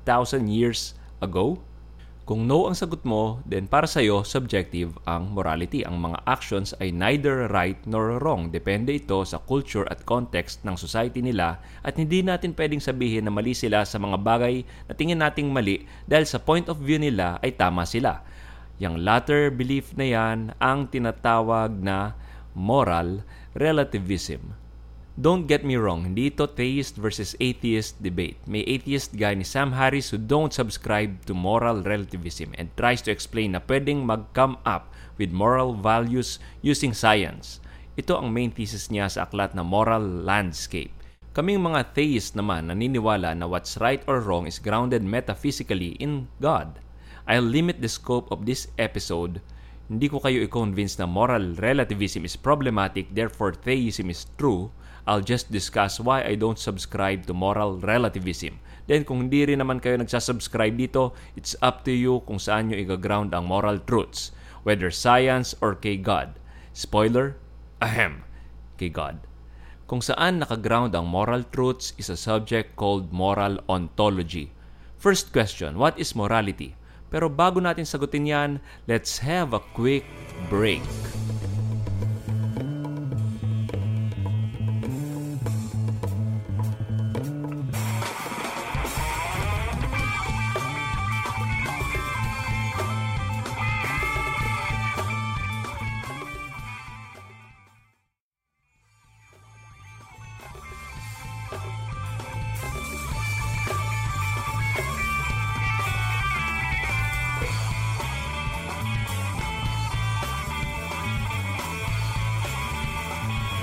years 0.47 0.95
ago? 1.19 1.59
Kung 2.31 2.47
no 2.47 2.69
ang 2.69 2.77
sagot 2.77 3.03
mo, 3.03 3.43
then 3.43 3.67
para 3.67 3.83
sa 3.83 3.99
iyo, 3.99 4.23
subjective 4.23 4.95
ang 5.03 5.35
morality. 5.35 5.83
Ang 5.83 5.99
mga 5.99 6.23
actions 6.23 6.71
ay 6.79 6.93
neither 6.95 7.51
right 7.51 7.75
nor 7.83 8.23
wrong. 8.23 8.47
Depende 8.55 8.95
ito 8.95 9.19
sa 9.27 9.41
culture 9.43 9.83
at 9.91 10.07
context 10.07 10.63
ng 10.63 10.79
society 10.79 11.19
nila 11.19 11.59
at 11.83 11.99
hindi 11.99 12.23
natin 12.23 12.55
pwedeng 12.55 12.79
sabihin 12.79 13.27
na 13.27 13.35
mali 13.35 13.51
sila 13.51 13.83
sa 13.83 13.99
mga 13.99 14.15
bagay 14.23 14.63
na 14.87 14.93
tingin 14.95 15.19
nating 15.19 15.51
mali 15.51 15.83
dahil 16.07 16.23
sa 16.23 16.39
point 16.39 16.71
of 16.71 16.79
view 16.79 17.01
nila 17.01 17.35
ay 17.43 17.51
tama 17.51 17.83
sila. 17.83 18.23
Yang 18.81 18.95
latter 19.05 19.41
belief 19.53 19.93
na 19.93 20.09
yan 20.09 20.57
ang 20.57 20.89
tinatawag 20.89 21.85
na 21.85 22.17
moral 22.57 23.21
relativism. 23.53 24.57
Don't 25.13 25.45
get 25.45 25.61
me 25.61 25.77
wrong, 25.77 26.09
hindi 26.09 26.33
ito 26.33 26.49
theist 26.49 26.97
versus 26.97 27.37
atheist 27.37 28.01
debate. 28.01 28.41
May 28.49 28.65
atheist 28.65 29.13
guy 29.13 29.37
ni 29.37 29.45
Sam 29.45 29.77
Harris 29.77 30.09
who 30.09 30.17
don't 30.17 30.49
subscribe 30.49 31.21
to 31.29 31.37
moral 31.37 31.85
relativism 31.85 32.57
and 32.57 32.73
tries 32.73 33.05
to 33.05 33.13
explain 33.13 33.53
na 33.53 33.61
pwedeng 33.69 34.01
mag-come 34.01 34.57
up 34.65 34.89
with 35.21 35.29
moral 35.29 35.77
values 35.77 36.41
using 36.65 36.97
science. 36.97 37.61
Ito 38.01 38.17
ang 38.17 38.33
main 38.33 38.49
thesis 38.49 38.89
niya 38.89 39.13
sa 39.13 39.29
aklat 39.29 39.53
na 39.53 39.61
Moral 39.61 40.25
Landscape. 40.25 40.89
Kaming 41.37 41.61
mga 41.61 41.93
theist 41.93 42.33
naman 42.33 42.73
naniniwala 42.73 43.37
na 43.37 43.45
what's 43.45 43.77
right 43.77 44.01
or 44.09 44.25
wrong 44.25 44.49
is 44.49 44.57
grounded 44.57 45.05
metaphysically 45.05 45.93
in 46.01 46.25
God. 46.41 46.81
I'll 47.31 47.47
limit 47.47 47.79
the 47.79 47.87
scope 47.87 48.27
of 48.27 48.43
this 48.43 48.67
episode. 48.75 49.39
Hindi 49.87 50.11
ko 50.11 50.19
kayo 50.19 50.43
i-convince 50.43 50.99
na 50.99 51.07
moral 51.07 51.55
relativism 51.55 52.27
is 52.27 52.35
problematic, 52.35 53.15
therefore 53.15 53.55
theism 53.55 54.11
is 54.11 54.27
true. 54.35 54.75
I'll 55.07 55.23
just 55.23 55.47
discuss 55.47 56.03
why 56.03 56.27
I 56.27 56.35
don't 56.35 56.59
subscribe 56.59 57.23
to 57.31 57.33
moral 57.33 57.79
relativism. 57.79 58.59
Then 58.91 59.07
kung 59.07 59.31
hindi 59.31 59.47
rin 59.47 59.63
naman 59.63 59.79
kayo 59.79 59.95
nagsasubscribe 59.95 60.75
dito, 60.75 61.15
it's 61.39 61.55
up 61.63 61.87
to 61.87 61.95
you 61.95 62.19
kung 62.27 62.43
saan 62.43 62.67
nyo 62.67 62.75
i-ground 62.75 63.31
ang 63.31 63.47
moral 63.47 63.79
truths. 63.79 64.35
whether 64.63 64.91
science 64.91 65.55
or 65.61 65.75
kay 65.75 65.97
God. 65.97 66.37
Spoiler, 66.73 67.37
ahem, 67.81 68.23
kay 68.77 68.89
God. 68.89 69.25
Kung 69.89 69.99
saan 69.99 70.39
nakaground 70.39 70.95
ang 70.95 71.09
moral 71.09 71.43
truths 71.43 71.91
is 71.99 72.07
a 72.07 72.15
subject 72.15 72.79
called 72.79 73.11
moral 73.11 73.59
ontology. 73.67 74.53
First 74.95 75.33
question, 75.33 75.75
what 75.75 75.97
is 75.99 76.15
morality? 76.15 76.77
Pero 77.11 77.27
bago 77.27 77.59
natin 77.59 77.83
sagutin 77.83 78.23
yan, 78.23 78.51
let's 78.87 79.19
have 79.19 79.51
a 79.51 79.59
quick 79.75 80.07
break. 80.47 80.81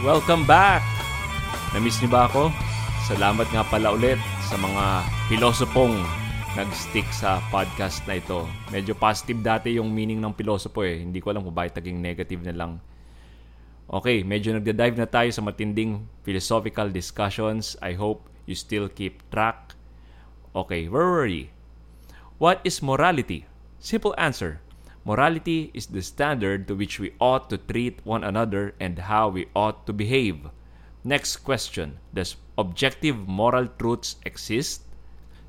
Welcome 0.08 0.48
back! 0.48 0.80
Namiss 1.76 2.00
niyo 2.00 2.08
ba 2.08 2.24
ako? 2.32 2.48
Salamat 3.04 3.44
nga 3.52 3.60
pala 3.60 3.92
ulit 3.92 4.16
sa 4.40 4.56
mga 4.56 5.04
pilosopong 5.28 6.00
nag-stick 6.56 7.04
sa 7.12 7.44
podcast 7.52 8.00
na 8.08 8.16
ito. 8.16 8.48
Medyo 8.72 8.96
positive 8.96 9.44
dati 9.44 9.76
yung 9.76 9.92
meaning 9.92 10.16
ng 10.16 10.32
pilosopo 10.32 10.80
eh. 10.80 11.04
Hindi 11.04 11.20
ko 11.20 11.28
alam 11.28 11.44
kung 11.44 11.52
bakit 11.52 11.76
naging 11.84 12.00
negative 12.00 12.40
na 12.40 12.56
lang. 12.56 12.80
Okay, 13.84 14.24
medyo 14.24 14.56
nagda-dive 14.56 14.96
na 14.96 15.04
tayo 15.04 15.28
sa 15.28 15.44
matinding 15.44 16.08
philosophical 16.24 16.88
discussions. 16.88 17.76
I 17.84 17.92
hope 17.92 18.32
you 18.48 18.56
still 18.56 18.88
keep 18.88 19.20
track. 19.28 19.76
Okay, 20.56 20.88
where 20.88 21.04
were 21.04 21.28
we? 21.28 21.52
What 22.40 22.64
is 22.64 22.80
morality? 22.80 23.44
Simple 23.76 24.16
answer. 24.16 24.64
Morality 25.06 25.70
is 25.74 25.86
the 25.86 26.02
standard 26.02 26.66
to 26.66 26.74
which 26.74 26.98
we 26.98 27.14
ought 27.20 27.48
to 27.50 27.58
treat 27.58 28.02
one 28.02 28.24
another 28.24 28.74
and 28.80 28.98
how 29.06 29.28
we 29.28 29.46
ought 29.54 29.86
to 29.86 29.92
behave. 29.92 30.50
Next 31.04 31.46
question 31.46 32.02
Does 32.10 32.34
objective 32.58 33.28
moral 33.28 33.70
truths 33.78 34.16
exist? 34.26 34.82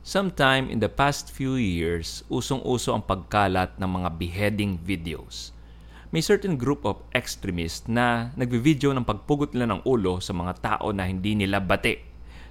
Sometime 0.06 0.70
in 0.70 0.80
the 0.80 0.90
past 0.90 1.34
few 1.34 1.60
years, 1.60 2.24
usong-uso 2.32 2.96
ang 2.96 3.04
pagkalat 3.04 3.76
ng 3.78 3.90
mga 4.00 4.10
beheading 4.16 4.74
videos. 4.80 5.52
May 6.10 6.26
certain 6.26 6.58
group 6.58 6.88
of 6.88 7.06
extremists 7.14 7.86
na 7.86 8.34
nagvi-video 8.34 8.90
ng 8.96 9.06
pagpugot 9.06 9.54
nila 9.54 9.78
ng 9.78 9.82
ulo 9.86 10.18
sa 10.18 10.34
mga 10.34 10.54
tao 10.58 10.90
na 10.90 11.06
hindi 11.06 11.38
nila 11.38 11.62
bate. 11.62 12.02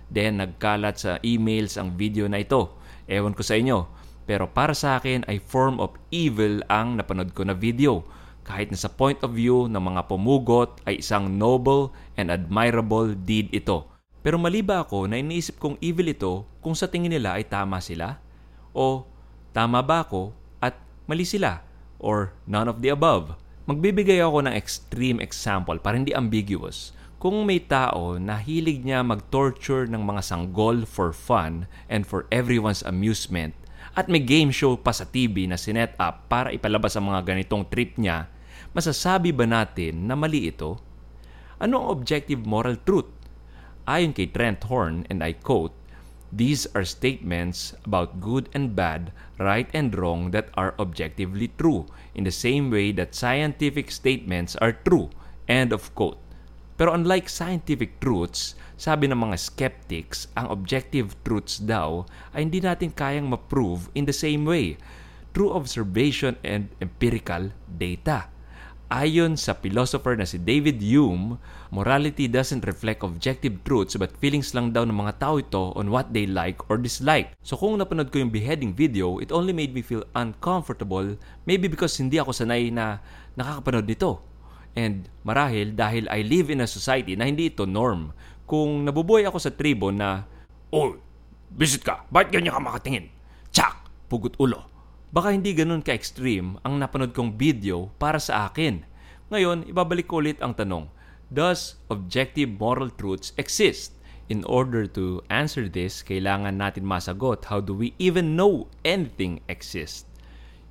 Then 0.06 0.38
nagkalat 0.38 1.02
sa 1.02 1.18
emails 1.26 1.74
ang 1.74 1.98
video 1.98 2.30
na 2.30 2.38
ito. 2.44 2.70
Ewan 3.10 3.34
ko 3.34 3.42
sa 3.42 3.58
inyo, 3.58 3.88
pero 4.28 4.44
para 4.44 4.76
sa 4.76 5.00
akin 5.00 5.24
ay 5.24 5.40
form 5.40 5.80
of 5.80 5.96
evil 6.12 6.60
ang 6.68 7.00
napanood 7.00 7.32
ko 7.32 7.48
na 7.48 7.56
video. 7.56 8.04
Kahit 8.44 8.68
na 8.68 8.76
sa 8.76 8.92
point 8.92 9.16
of 9.24 9.32
view 9.32 9.72
ng 9.72 9.80
mga 9.80 10.04
pumugot 10.04 10.84
ay 10.84 11.00
isang 11.00 11.40
noble 11.40 11.88
and 12.20 12.28
admirable 12.28 13.16
deed 13.16 13.48
ito. 13.56 13.88
Pero 14.20 14.36
mali 14.36 14.60
ba 14.60 14.84
ako 14.84 15.08
na 15.08 15.16
iniisip 15.16 15.56
kong 15.56 15.80
evil 15.80 16.12
ito 16.12 16.44
kung 16.60 16.76
sa 16.76 16.92
tingin 16.92 17.16
nila 17.16 17.40
ay 17.40 17.48
tama 17.48 17.80
sila? 17.80 18.20
O 18.76 19.08
tama 19.56 19.80
ba 19.80 20.04
ako 20.04 20.36
at 20.60 20.76
mali 21.08 21.24
sila? 21.24 21.64
Or 21.96 22.36
none 22.44 22.68
of 22.68 22.84
the 22.84 22.92
above? 22.92 23.32
Magbibigay 23.64 24.20
ako 24.20 24.44
ng 24.44 24.52
extreme 24.52 25.24
example 25.24 25.80
para 25.80 25.96
hindi 25.96 26.12
ambiguous. 26.12 26.92
Kung 27.18 27.42
may 27.42 27.58
tao 27.58 28.14
na 28.20 28.38
hilig 28.38 28.86
niya 28.86 29.02
mag-torture 29.02 29.90
ng 29.90 30.04
mga 30.04 30.22
sanggol 30.22 30.86
for 30.86 31.10
fun 31.10 31.66
and 31.90 32.06
for 32.06 32.30
everyone's 32.30 32.86
amusement, 32.86 33.57
at 33.96 34.10
may 34.10 34.20
game 34.20 34.52
show 34.52 34.76
pa 34.76 34.92
sa 34.92 35.08
TV 35.08 35.48
na 35.48 35.56
sinet 35.56 35.96
up 35.96 36.28
para 36.28 36.52
ipalabas 36.52 36.96
ang 36.96 37.08
mga 37.08 37.24
ganitong 37.24 37.64
trip 37.70 37.96
niya, 37.96 38.28
masasabi 38.76 39.32
ba 39.32 39.48
natin 39.48 40.04
na 40.04 40.16
mali 40.16 40.50
ito? 40.50 40.76
Ano 41.62 41.80
ang 41.80 41.88
objective 41.94 42.44
moral 42.44 42.76
truth? 42.84 43.08
Ayon 43.88 44.12
kay 44.12 44.28
Trent 44.28 44.68
Horn, 44.68 45.08
and 45.08 45.24
I 45.24 45.32
quote, 45.32 45.72
These 46.28 46.68
are 46.76 46.84
statements 46.84 47.72
about 47.88 48.20
good 48.20 48.52
and 48.52 48.76
bad, 48.76 49.16
right 49.40 49.64
and 49.72 49.96
wrong 49.96 50.36
that 50.36 50.52
are 50.60 50.76
objectively 50.76 51.48
true, 51.56 51.88
in 52.12 52.28
the 52.28 52.34
same 52.34 52.68
way 52.68 52.92
that 52.92 53.16
scientific 53.16 53.88
statements 53.88 54.52
are 54.60 54.76
true. 54.76 55.08
End 55.48 55.72
of 55.72 55.88
quote. 55.96 56.20
Pero 56.76 56.92
unlike 56.92 57.32
scientific 57.32 57.96
truths, 57.98 58.52
sabi 58.78 59.10
ng 59.10 59.18
mga 59.18 59.36
skeptics, 59.36 60.30
ang 60.38 60.46
objective 60.54 61.18
truths 61.26 61.58
daw 61.58 62.06
ay 62.30 62.46
hindi 62.46 62.62
natin 62.62 62.94
kayang 62.94 63.26
ma-prove 63.26 63.90
in 63.98 64.06
the 64.06 64.14
same 64.14 64.46
way 64.46 64.78
through 65.34 65.50
observation 65.50 66.38
and 66.46 66.70
empirical 66.78 67.50
data. 67.66 68.30
Ayon 68.88 69.36
sa 69.36 69.52
philosopher 69.52 70.16
na 70.16 70.24
si 70.24 70.40
David 70.40 70.80
Hume, 70.80 71.36
morality 71.68 72.24
doesn't 72.24 72.64
reflect 72.64 73.04
objective 73.04 73.60
truths 73.60 74.00
but 74.00 74.16
feelings 74.16 74.56
lang 74.56 74.72
daw 74.72 74.86
ng 74.86 74.96
mga 74.96 75.20
tao 75.20 75.36
ito 75.36 75.76
on 75.76 75.92
what 75.92 76.14
they 76.16 76.24
like 76.24 76.56
or 76.72 76.80
dislike. 76.80 77.36
So 77.44 77.60
kung 77.60 77.76
napanood 77.76 78.08
ko 78.08 78.22
yung 78.22 78.32
beheading 78.32 78.72
video, 78.72 79.20
it 79.20 79.28
only 79.28 79.52
made 79.52 79.76
me 79.76 79.84
feel 79.84 80.08
uncomfortable 80.16 81.20
maybe 81.44 81.68
because 81.68 82.00
hindi 82.00 82.16
ako 82.16 82.32
sanay 82.32 82.72
na 82.72 83.04
nakakapanood 83.36 83.90
nito. 83.90 84.24
And 84.72 85.10
marahil 85.20 85.76
dahil 85.76 86.08
I 86.08 86.24
live 86.24 86.48
in 86.48 86.64
a 86.64 86.68
society 86.70 87.12
na 87.12 87.28
hindi 87.28 87.52
ito 87.52 87.68
norm. 87.68 88.16
Kung 88.48 88.88
nabubuhay 88.88 89.28
ako 89.28 89.36
sa 89.36 89.52
tribo 89.52 89.92
na, 89.92 90.24
Oh, 90.72 90.96
visit 91.52 91.84
ka, 91.84 92.08
bakit 92.08 92.32
ganyan 92.32 92.56
ka 92.56 92.64
makatingin? 92.64 93.12
Tsak, 93.52 94.08
pugot 94.08 94.40
ulo. 94.40 94.64
Baka 95.12 95.36
hindi 95.36 95.52
ganun 95.52 95.84
ka-extreme 95.84 96.56
ang 96.64 96.80
napanood 96.80 97.12
kong 97.12 97.36
video 97.36 97.92
para 98.00 98.16
sa 98.16 98.48
akin. 98.48 98.88
Ngayon, 99.28 99.68
ibabalik 99.68 100.08
ko 100.08 100.24
ulit 100.24 100.40
ang 100.40 100.56
tanong, 100.56 100.88
Does 101.28 101.76
objective 101.92 102.56
moral 102.56 102.88
truths 102.88 103.36
exist? 103.36 103.92
In 104.32 104.48
order 104.48 104.88
to 104.96 105.20
answer 105.28 105.68
this, 105.68 106.00
kailangan 106.00 106.56
natin 106.56 106.88
masagot 106.88 107.52
how 107.52 107.60
do 107.60 107.76
we 107.76 107.92
even 108.00 108.32
know 108.32 108.72
anything 108.80 109.44
exists? 109.52 110.08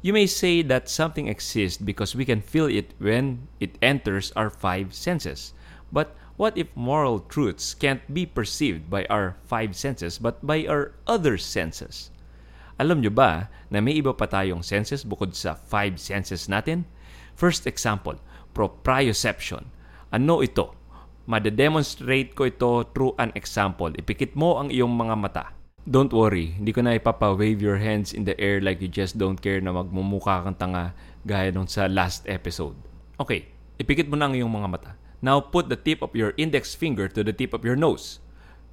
You 0.02 0.18
may 0.18 0.26
say 0.26 0.66
that 0.66 0.90
something 0.90 1.30
exists 1.30 1.78
because 1.78 2.18
we 2.18 2.26
can 2.26 2.42
feel 2.42 2.66
it 2.66 2.98
when 2.98 3.46
it 3.62 3.78
enters 3.86 4.34
our 4.34 4.50
five 4.50 4.98
senses. 4.98 5.54
But 5.94 6.18
what 6.38 6.54
if 6.54 6.70
moral 6.78 7.20
truths 7.26 7.74
can't 7.74 8.06
be 8.14 8.24
perceived 8.24 8.90
by 8.94 9.04
our 9.10 9.36
five 9.50 9.74
senses 9.74 10.22
but 10.22 10.40
by 10.46 10.64
our 10.70 10.94
other 11.10 11.36
senses? 11.36 12.14
Alam 12.78 13.02
nyo 13.02 13.10
ba 13.10 13.50
na 13.74 13.82
may 13.82 13.98
iba 13.98 14.14
pa 14.14 14.30
tayong 14.30 14.62
senses 14.62 15.02
bukod 15.02 15.34
sa 15.34 15.58
five 15.58 15.98
senses 15.98 16.46
natin? 16.46 16.86
First 17.34 17.66
example, 17.66 18.22
proprioception. 18.54 19.66
Ano 20.14 20.46
ito? 20.46 20.78
Madedemonstrate 21.28 22.38
ko 22.38 22.48
ito 22.48 22.86
through 22.94 23.18
an 23.18 23.34
example. 23.34 23.92
Ipikit 23.98 24.38
mo 24.38 24.62
ang 24.62 24.70
iyong 24.70 24.94
mga 24.94 25.16
mata. 25.18 25.46
Don't 25.88 26.14
worry, 26.14 26.54
hindi 26.54 26.76
ko 26.76 26.84
na 26.84 27.00
ipapa-wave 27.00 27.64
your 27.64 27.80
hands 27.80 28.12
in 28.12 28.28
the 28.28 28.36
air 28.38 28.60
like 28.60 28.84
you 28.84 28.92
just 28.92 29.16
don't 29.16 29.40
care 29.40 29.64
na 29.64 29.72
magmumukha 29.72 30.44
kang 30.44 30.60
tanga 30.60 30.92
gaya 31.24 31.50
nung 31.50 31.68
sa 31.68 31.88
last 31.88 32.28
episode. 32.28 32.76
Okay, 33.18 33.50
ipikit 33.80 34.06
mo 34.12 34.20
na 34.20 34.30
ang 34.30 34.36
iyong 34.36 34.52
mga 34.52 34.70
mata. 34.70 34.92
Now 35.18 35.42
put 35.42 35.70
the 35.70 35.80
tip 35.80 36.06
of 36.06 36.14
your 36.14 36.38
index 36.38 36.78
finger 36.78 37.10
to 37.10 37.26
the 37.26 37.34
tip 37.34 37.54
of 37.54 37.66
your 37.66 37.76
nose. 37.76 38.22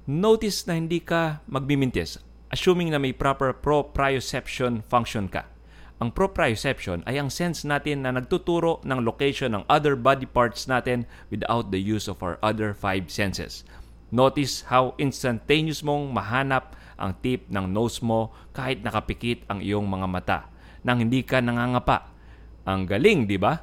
Notice 0.05 0.69
na 0.69 0.77
hindi 0.77 1.01
ka 1.01 1.41
magmimintis, 1.49 2.21
assuming 2.53 2.93
na 2.93 3.01
may 3.01 3.09
proper 3.09 3.49
proprioception 3.49 4.85
function 4.85 5.25
ka. 5.25 5.49
Ang 5.97 6.13
proprioception 6.13 7.01
ay 7.09 7.17
ang 7.17 7.33
sense 7.33 7.65
natin 7.65 8.05
na 8.05 8.13
nagtuturo 8.13 8.83
ng 8.85 9.01
location 9.01 9.57
ng 9.57 9.63
other 9.65 9.97
body 9.97 10.29
parts 10.29 10.69
natin 10.69 11.09
without 11.33 11.73
the 11.73 11.81
use 11.81 12.05
of 12.05 12.21
our 12.21 12.37
other 12.45 12.77
five 12.77 13.09
senses. 13.09 13.65
Notice 14.13 14.69
how 14.69 14.93
instantaneous 15.01 15.81
mong 15.81 16.13
mahanap 16.13 16.77
ang 17.01 17.17
tip 17.25 17.49
ng 17.49 17.73
nose 17.73 18.05
mo 18.05 18.35
kahit 18.53 18.85
nakapikit 18.85 19.41
ang 19.49 19.65
iyong 19.65 19.89
mga 19.89 20.07
mata 20.07 20.39
nang 20.85 21.01
hindi 21.01 21.25
ka 21.25 21.41
nangangapa. 21.41 22.13
Ang 22.69 22.85
galing, 22.85 23.25
di 23.25 23.41
ba? 23.41 23.57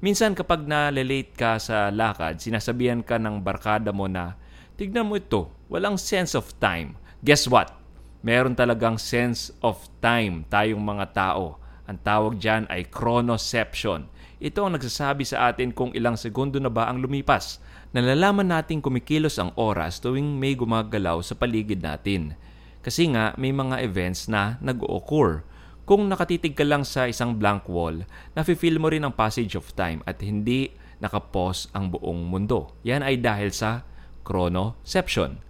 Minsan 0.00 0.32
kapag 0.32 0.64
na-late 0.64 1.32
ka 1.36 1.60
sa 1.60 1.92
lakad, 1.92 2.40
sinasabihan 2.40 3.04
ka 3.04 3.20
ng 3.20 3.44
barkada 3.44 3.92
mo 3.92 4.08
na, 4.08 4.36
tignan 4.80 5.04
mo 5.04 5.20
ito, 5.20 5.52
walang 5.68 6.00
sense 6.00 6.32
of 6.32 6.56
time. 6.56 6.96
Guess 7.20 7.48
what? 7.52 7.76
Meron 8.24 8.56
talagang 8.56 8.96
sense 8.96 9.52
of 9.60 9.76
time 10.00 10.48
tayong 10.48 10.80
mga 10.80 11.12
tao. 11.12 11.60
Ang 11.84 12.00
tawag 12.00 12.40
dyan 12.40 12.64
ay 12.72 12.88
chronoception. 12.88 14.08
Ito 14.40 14.64
ang 14.64 14.80
nagsasabi 14.80 15.24
sa 15.28 15.52
atin 15.52 15.68
kung 15.72 15.92
ilang 15.92 16.16
segundo 16.16 16.56
na 16.56 16.72
ba 16.72 16.88
ang 16.88 17.04
lumipas 17.04 17.60
nalalaman 17.90 18.46
nating 18.46 18.78
kumikilos 18.78 19.42
ang 19.42 19.50
oras 19.58 19.98
tuwing 19.98 20.38
may 20.38 20.54
gumagalaw 20.54 21.18
sa 21.26 21.34
paligid 21.34 21.82
natin. 21.82 22.38
Kasi 22.80 23.10
nga 23.10 23.34
may 23.34 23.50
mga 23.50 23.82
events 23.82 24.30
na 24.30 24.56
nag-occur. 24.62 25.42
Kung 25.90 26.06
nakatitig 26.06 26.54
ka 26.54 26.62
lang 26.62 26.86
sa 26.86 27.10
isang 27.10 27.34
blank 27.34 27.66
wall, 27.66 28.06
nafe-feel 28.38 28.78
mo 28.78 28.94
rin 28.94 29.02
ang 29.02 29.10
passage 29.10 29.58
of 29.58 29.74
time 29.74 30.06
at 30.06 30.22
hindi 30.22 30.70
nakapos 31.02 31.66
ang 31.74 31.90
buong 31.90 32.30
mundo. 32.30 32.78
Yan 32.86 33.02
ay 33.02 33.18
dahil 33.18 33.50
sa 33.50 33.82
chronoception. 34.22 35.42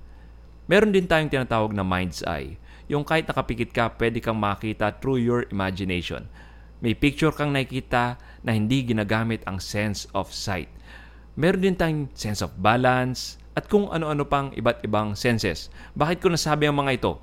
Meron 0.64 0.96
din 0.96 1.04
tayong 1.04 1.28
tinatawag 1.28 1.76
na 1.76 1.84
mind's 1.84 2.24
eye. 2.24 2.56
Yung 2.88 3.04
kahit 3.04 3.28
nakapikit 3.28 3.68
ka, 3.68 3.92
pwede 4.00 4.24
kang 4.24 4.40
makita 4.40 4.96
through 4.96 5.20
your 5.20 5.44
imagination. 5.52 6.24
May 6.80 6.96
picture 6.96 7.36
kang 7.36 7.52
nakikita 7.52 8.16
na 8.40 8.56
hindi 8.56 8.80
ginagamit 8.80 9.44
ang 9.44 9.60
sense 9.60 10.08
of 10.16 10.32
sight. 10.32 10.72
Meron 11.36 11.68
din 11.68 11.76
tayong 11.76 12.08
sense 12.16 12.40
of 12.40 12.56
balance 12.56 13.36
at 13.52 13.68
kung 13.68 13.92
ano-ano 13.92 14.24
pang 14.24 14.56
iba't 14.56 14.80
ibang 14.88 15.12
senses. 15.12 15.68
Bakit 15.92 16.24
ko 16.24 16.32
nasabi 16.32 16.64
ang 16.64 16.80
mga 16.80 16.96
ito? 16.96 17.20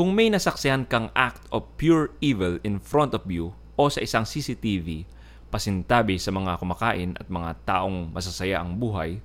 Kung 0.00 0.16
may 0.16 0.32
nasaksihan 0.32 0.88
kang 0.88 1.12
act 1.12 1.44
of 1.52 1.68
pure 1.76 2.16
evil 2.24 2.56
in 2.64 2.80
front 2.80 3.12
of 3.12 3.28
you 3.28 3.52
o 3.76 3.92
sa 3.92 4.00
isang 4.00 4.24
CCTV, 4.24 5.04
pasintabi 5.52 6.16
sa 6.16 6.32
mga 6.32 6.56
kumakain 6.56 7.20
at 7.20 7.28
mga 7.28 7.52
taong 7.68 8.08
masasaya 8.08 8.64
ang 8.64 8.80
buhay, 8.80 9.20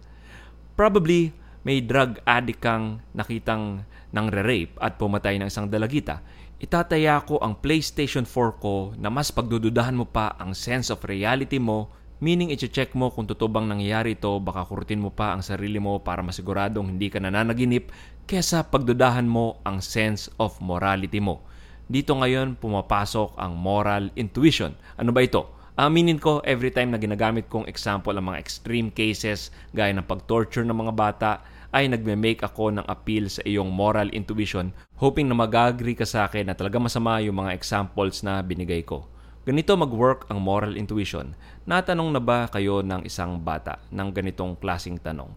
probably 0.75 1.31
may 1.63 1.79
drug 1.79 2.19
addict 2.27 2.59
kang 2.59 2.99
nakitang 3.15 3.87
nang 4.11 4.27
re-rape 4.27 4.75
at 4.83 4.99
pumatay 4.99 5.39
ng 5.39 5.47
isang 5.47 5.71
dalagita, 5.71 6.19
itataya 6.59 7.23
ko 7.23 7.39
ang 7.39 7.55
PlayStation 7.55 8.27
4 8.27 8.59
ko 8.59 8.91
na 8.99 9.07
mas 9.07 9.31
pagdududahan 9.31 9.95
mo 9.95 10.03
pa 10.03 10.35
ang 10.35 10.51
sense 10.51 10.91
of 10.91 10.99
reality 11.07 11.55
mo 11.55 11.87
Meaning, 12.23 12.55
i-check 12.55 12.95
mo 12.95 13.11
kung 13.11 13.27
totoo 13.27 13.51
bang 13.51 13.67
nangyayari 13.67 14.15
ito, 14.15 14.31
baka 14.39 14.63
kurutin 14.63 15.03
mo 15.03 15.11
pa 15.11 15.35
ang 15.35 15.43
sarili 15.43 15.83
mo 15.83 15.99
para 15.99 16.23
masiguradong 16.23 16.95
hindi 16.95 17.11
ka 17.11 17.19
nananaginip 17.19 17.91
kesa 18.23 18.63
pagdudahan 18.63 19.27
mo 19.27 19.59
ang 19.67 19.83
sense 19.83 20.31
of 20.39 20.55
morality 20.63 21.19
mo. 21.19 21.43
Dito 21.91 22.15
ngayon 22.15 22.55
pumapasok 22.55 23.35
ang 23.35 23.59
moral 23.59 24.15
intuition. 24.15 24.71
Ano 24.95 25.11
ba 25.11 25.27
ito? 25.27 25.43
Aminin 25.75 26.15
ko, 26.15 26.39
every 26.47 26.71
time 26.71 26.95
na 26.95 26.99
ginagamit 27.03 27.51
kong 27.51 27.67
example 27.67 28.15
ang 28.15 28.31
mga 28.31 28.39
extreme 28.39 28.87
cases 28.87 29.51
gaya 29.75 29.91
ng 29.91 30.07
pag-torture 30.07 30.63
ng 30.63 30.71
mga 30.71 30.93
bata, 30.95 31.31
ay 31.75 31.91
nagme-make 31.91 32.39
ako 32.39 32.79
ng 32.79 32.87
appeal 32.87 33.27
sa 33.27 33.43
iyong 33.43 33.67
moral 33.67 34.07
intuition 34.15 34.71
hoping 35.03 35.27
na 35.27 35.35
mag-agree 35.35 35.99
ka 35.99 36.07
sa 36.07 36.31
akin 36.31 36.47
na 36.47 36.55
talaga 36.55 36.79
masama 36.79 37.19
yung 37.19 37.43
mga 37.43 37.51
examples 37.51 38.23
na 38.23 38.39
binigay 38.39 38.87
ko. 38.87 39.03
Ganito 39.45 39.77
mag-work 39.77 40.25
ang 40.33 40.41
moral 40.41 40.73
intuition. 40.73 41.37
Natanong 41.69 42.09
na 42.09 42.17
ba 42.17 42.49
kayo 42.49 42.81
ng 42.81 43.05
isang 43.05 43.37
bata 43.37 43.77
ng 43.93 44.09
ganitong 44.09 44.57
klasing 44.57 44.97
tanong? 44.97 45.29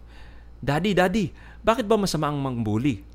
Daddy, 0.59 0.97
Daddy, 0.97 1.29
bakit 1.61 1.85
ba 1.85 1.93
masama 1.93 2.33
ang 2.33 2.41
mangbuli? 2.41 3.05